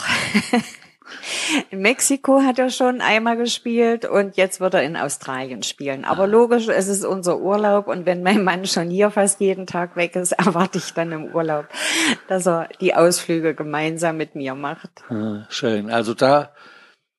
In 1.70 1.80
Mexiko 1.80 2.42
hat 2.42 2.58
er 2.58 2.70
schon 2.70 3.00
einmal 3.00 3.36
gespielt 3.36 4.04
und 4.04 4.36
jetzt 4.36 4.60
wird 4.60 4.74
er 4.74 4.82
in 4.82 4.96
Australien 4.96 5.62
spielen. 5.62 6.04
Aber 6.04 6.26
logisch, 6.26 6.68
es 6.68 6.88
ist 6.88 7.04
unser 7.04 7.38
Urlaub 7.40 7.86
und 7.86 8.06
wenn 8.06 8.22
mein 8.22 8.44
Mann 8.44 8.66
schon 8.66 8.90
hier 8.90 9.10
fast 9.10 9.40
jeden 9.40 9.66
Tag 9.66 9.96
weg 9.96 10.16
ist, 10.16 10.32
erwarte 10.38 10.78
ich 10.78 10.92
dann 10.92 11.12
im 11.12 11.34
Urlaub, 11.34 11.66
dass 12.28 12.46
er 12.46 12.68
die 12.80 12.94
Ausflüge 12.94 13.54
gemeinsam 13.54 14.16
mit 14.16 14.34
mir 14.34 14.54
macht. 14.54 15.04
Ah, 15.08 15.46
schön. 15.48 15.90
Also 15.90 16.14
da 16.14 16.52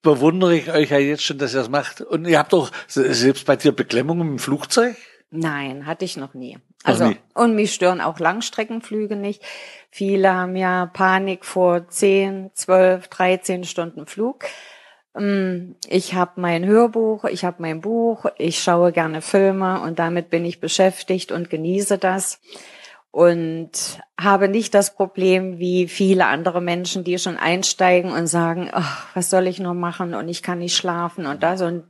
bewundere 0.02 0.56
ich 0.56 0.71
euch 0.71 0.91
ja 0.91 0.97
jetzt 0.97 1.23
schon, 1.23 1.38
dass 1.38 1.54
ihr 1.54 1.60
das 1.60 1.69
macht. 1.69 2.02
Und 2.02 2.25
ihr 2.25 2.39
habt 2.39 2.54
doch 2.54 2.71
selbst 2.88 3.45
bei 3.45 3.56
dir 3.56 3.71
Beklemmungen 3.71 4.34
im 4.34 4.39
Flugzeug? 4.39 4.95
Nein, 5.32 5.86
hatte 5.86 6.06
ich 6.06 6.17
noch 6.17 6.34
nie. 6.34 6.58
Also, 6.83 7.09
nie. 7.09 7.17
und 7.33 7.55
mich 7.55 7.73
stören 7.73 8.01
auch 8.01 8.19
Langstreckenflüge 8.19 9.15
nicht. 9.15 9.43
Viele 9.91 10.33
haben 10.33 10.55
ja 10.55 10.85
Panik 10.85 11.43
vor 11.45 11.87
10, 11.89 12.51
12, 12.53 13.07
13 13.09 13.63
Stunden 13.65 14.05
Flug. 14.05 14.45
Mm, 15.13 15.73
ich 15.87 16.13
habe 16.13 16.39
mein 16.39 16.65
Hörbuch, 16.65 17.25
ich 17.25 17.43
habe 17.43 17.61
mein 17.61 17.81
Buch, 17.81 18.25
ich 18.37 18.63
schaue 18.63 18.91
gerne 18.91 19.21
Filme 19.21 19.81
und 19.81 19.99
damit 19.99 20.29
bin 20.29 20.45
ich 20.45 20.61
beschäftigt 20.61 21.31
und 21.31 21.49
genieße 21.49 21.97
das 21.97 22.39
und 23.11 23.71
habe 24.19 24.47
nicht 24.47 24.73
das 24.75 24.95
Problem 24.95 25.57
wie 25.57 25.87
viele 25.87 26.27
andere 26.27 26.61
Menschen, 26.61 27.03
die 27.03 27.17
schon 27.17 27.37
einsteigen 27.37 28.11
und 28.11 28.27
sagen, 28.27 28.69
ach, 28.71 29.07
was 29.15 29.29
soll 29.31 29.47
ich 29.47 29.59
nur 29.59 29.73
machen 29.73 30.13
und 30.13 30.29
ich 30.29 30.43
kann 30.43 30.59
nicht 30.59 30.75
schlafen 30.75 31.25
und 31.25 31.41
das. 31.41 31.61
Und 31.61 31.85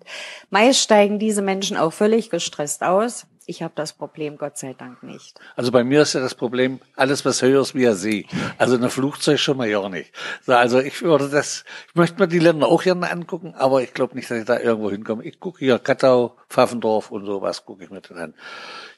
meist 0.49 0.79
steigen 0.79 1.19
diese 1.19 1.41
Menschen 1.41 1.75
auch 1.75 1.91
völlig 1.91 2.29
gestresst 2.29 2.83
aus. 2.83 3.27
Ich 3.49 3.63
habe 3.63 3.73
das 3.75 3.93
Problem 3.93 4.37
Gott 4.37 4.59
sei 4.59 4.75
Dank 4.75 5.01
nicht. 5.01 5.39
Also 5.55 5.71
bei 5.71 5.83
mir 5.83 6.03
ist 6.03 6.13
ja 6.13 6.19
das 6.19 6.35
Problem, 6.35 6.79
alles 6.95 7.25
was 7.25 7.41
höher 7.41 7.61
ist, 7.61 7.73
wie 7.73 7.83
er 7.83 7.95
See. 7.95 8.27
Also 8.59 8.75
in 8.75 8.81
einem 8.81 8.91
Flugzeug 8.91 9.39
schon 9.39 9.57
mal 9.57 9.67
ja 9.67 9.89
nicht. 9.89 10.13
Also 10.45 10.77
ich 10.77 11.01
würde 11.01 11.29
das, 11.29 11.65
ich 11.87 11.95
möchte 11.95 12.19
mir 12.19 12.27
die 12.27 12.37
Länder 12.37 12.67
auch 12.67 12.83
gerne 12.83 13.09
angucken, 13.09 13.55
aber 13.57 13.81
ich 13.81 13.95
glaube 13.95 14.15
nicht, 14.15 14.29
dass 14.29 14.37
ich 14.37 14.45
da 14.45 14.59
irgendwo 14.59 14.91
hinkomme. 14.91 15.23
Ich 15.23 15.39
gucke 15.39 15.57
hier 15.65 15.79
Kattau, 15.79 16.37
Pfaffendorf 16.47 17.09
und 17.09 17.25
sowas 17.25 17.65
gucke 17.65 17.83
ich 17.83 17.89
mir 17.89 18.01
dann 18.01 18.19
an. 18.19 18.33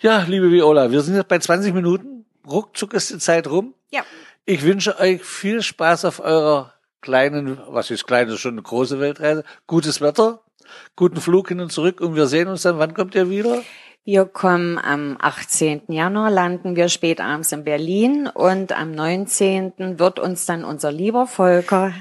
Ja, 0.02 0.26
liebe 0.28 0.52
Viola, 0.52 0.92
wir 0.92 1.00
sind 1.00 1.16
jetzt 1.16 1.30
bei 1.30 1.40
20 1.40 1.74
Minuten. 1.74 2.26
Ruckzuck 2.46 2.94
ist 2.94 3.10
die 3.10 3.20
Zeit 3.20 3.48
rum. 3.48 3.74
Ja. 3.90 4.04
Ich 4.44 4.64
wünsche 4.64 5.00
euch 5.00 5.24
viel 5.24 5.62
Spaß 5.62 6.04
auf 6.04 6.20
eurer 6.20 6.74
kleinen, 7.00 7.58
was 7.68 7.90
ist 7.90 8.06
klein, 8.06 8.28
ist 8.28 8.42
schon 8.42 8.56
eine 8.56 8.64
große 8.64 9.00
Weltreise. 9.00 9.46
Gutes 9.66 10.02
Wetter, 10.02 10.42
guten 10.98 11.22
Flug 11.22 11.48
hin 11.48 11.62
und 11.62 11.72
zurück 11.72 12.02
und 12.02 12.16
wir 12.16 12.28
sehen 12.28 12.50
uns 12.50 12.64
dann. 12.64 12.80
Wann 12.80 12.94
kommt 12.94 13.16
ihr 13.16 13.30
wieder? 13.30 13.62
Wir 14.04 14.26
kommen 14.26 14.80
am 14.80 15.16
18. 15.22 15.84
Januar, 15.90 16.32
landen 16.32 16.76
wir 16.76 16.90
spät 16.90 17.22
abends 17.22 17.52
in 17.52 17.64
Berlin 17.64 18.28
und 18.28 18.72
am 18.72 18.94
19. 18.94 20.00
wird 20.00 20.18
uns 20.18 20.48
dann 20.48 20.64
unser 20.64 20.92
lieber 20.92 21.28
Volker 21.28 21.94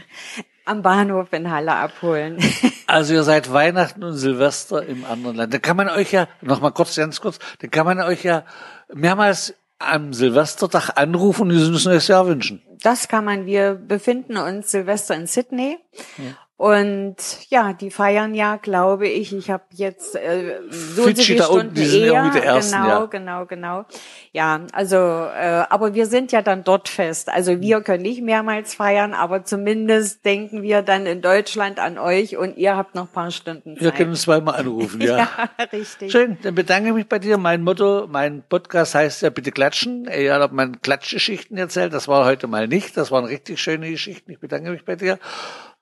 am 0.64 0.80
Bahnhof 0.80 1.30
in 1.32 1.50
Halle 1.50 1.74
abholen. 1.74 2.38
Also 2.86 3.14
ihr 3.14 3.22
seid 3.22 3.52
Weihnachten 3.52 4.02
und 4.02 4.14
Silvester 4.14 4.84
im 4.84 5.04
anderen 5.04 5.36
Land. 5.36 5.54
Da 5.54 5.58
kann 5.58 5.76
man 5.76 5.88
euch 5.88 6.10
ja, 6.10 6.26
noch 6.40 6.60
mal 6.60 6.72
kurz, 6.72 6.96
ganz 6.96 7.20
kurz, 7.20 7.38
da 7.60 7.68
kann 7.68 7.86
man 7.86 8.00
euch 8.00 8.24
ja 8.24 8.44
mehrmals 8.92 9.54
am 9.78 10.12
Silvestertag 10.12 10.96
anrufen 10.96 11.42
und 11.42 11.50
dieses 11.50 11.84
neues 11.84 12.08
Jahr 12.08 12.26
wünschen. 12.26 12.60
Das 12.82 13.06
kann 13.06 13.24
man. 13.24 13.46
Wir 13.46 13.74
befinden 13.74 14.36
uns 14.36 14.72
Silvester 14.72 15.14
in 15.14 15.28
Sydney. 15.28 15.78
Ja. 16.18 16.36
Und 16.60 17.16
ja, 17.48 17.72
die 17.72 17.90
feiern 17.90 18.34
ja, 18.34 18.56
glaube 18.56 19.08
ich, 19.08 19.32
ich 19.34 19.48
habe 19.48 19.64
jetzt 19.70 20.14
äh, 20.14 20.58
so 20.68 21.04
Fidschi 21.04 21.32
viele 21.32 21.44
Stunden 21.44 21.60
unten, 21.68 21.74
die 21.74 21.86
sind 21.86 22.02
eher. 22.02 22.12
Ja 22.12 22.34
ersten, 22.34 22.82
genau, 22.82 22.86
ja. 22.86 23.04
genau, 23.06 23.46
genau. 23.46 23.84
Ja, 24.32 24.60
also, 24.72 24.96
äh, 24.96 25.64
aber 25.70 25.94
wir 25.94 26.04
sind 26.04 26.32
ja 26.32 26.42
dann 26.42 26.62
dort 26.62 26.90
fest. 26.90 27.30
Also 27.30 27.62
wir 27.62 27.80
können 27.80 28.02
nicht 28.02 28.20
mehrmals 28.20 28.74
feiern, 28.74 29.14
aber 29.14 29.42
zumindest 29.44 30.22
denken 30.26 30.60
wir 30.60 30.82
dann 30.82 31.06
in 31.06 31.22
Deutschland 31.22 31.78
an 31.78 31.96
euch 31.96 32.36
und 32.36 32.58
ihr 32.58 32.76
habt 32.76 32.94
noch 32.94 33.10
paar 33.10 33.30
Stunden 33.30 33.76
Zeit. 33.76 33.82
Wir 33.82 33.92
können 33.92 34.10
uns 34.10 34.20
zweimal 34.20 34.56
anrufen, 34.56 35.00
ja. 35.00 35.16
ja, 35.16 35.66
richtig. 35.72 36.12
Schön, 36.12 36.36
dann 36.42 36.54
bedanke 36.54 36.90
ich 36.90 36.94
mich 36.94 37.08
bei 37.08 37.18
dir. 37.18 37.38
Mein 37.38 37.62
Motto, 37.62 38.06
mein 38.06 38.42
Podcast 38.46 38.94
heißt 38.94 39.22
ja 39.22 39.30
bitte 39.30 39.50
klatschen. 39.50 40.10
Ich 40.14 40.28
habe 40.28 40.54
meine 40.54 40.72
Klatschgeschichten 40.72 41.56
erzählt. 41.56 41.94
Das 41.94 42.06
war 42.06 42.26
heute 42.26 42.48
mal 42.48 42.68
nicht. 42.68 42.98
Das 42.98 43.10
waren 43.10 43.24
richtig 43.24 43.58
schöne 43.62 43.88
Geschichten. 43.90 44.30
Ich 44.30 44.40
bedanke 44.40 44.70
mich 44.70 44.84
bei 44.84 44.96
dir. 44.96 45.18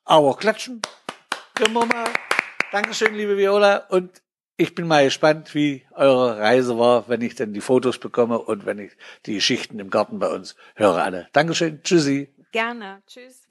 Aber 0.08 0.34
klatschen 0.38 0.80
können 1.54 1.74
wir 1.74 1.84
mal. 1.84 2.08
Dankeschön, 2.72 3.14
liebe 3.14 3.36
Viola. 3.36 3.76
Und 3.90 4.22
ich 4.56 4.74
bin 4.74 4.86
mal 4.86 5.04
gespannt, 5.04 5.54
wie 5.54 5.84
eure 5.92 6.38
Reise 6.38 6.78
war, 6.78 7.10
wenn 7.10 7.20
ich 7.20 7.34
denn 7.34 7.52
die 7.52 7.60
Fotos 7.60 7.98
bekomme 7.98 8.38
und 8.38 8.64
wenn 8.64 8.78
ich 8.78 8.92
die 9.26 9.34
Geschichten 9.34 9.78
im 9.78 9.90
Garten 9.90 10.18
bei 10.18 10.28
uns 10.28 10.56
höre 10.76 11.04
alle. 11.04 11.28
Dankeschön. 11.34 11.82
Tschüssi. 11.82 12.34
Gerne. 12.52 13.02
Tschüss. 13.06 13.42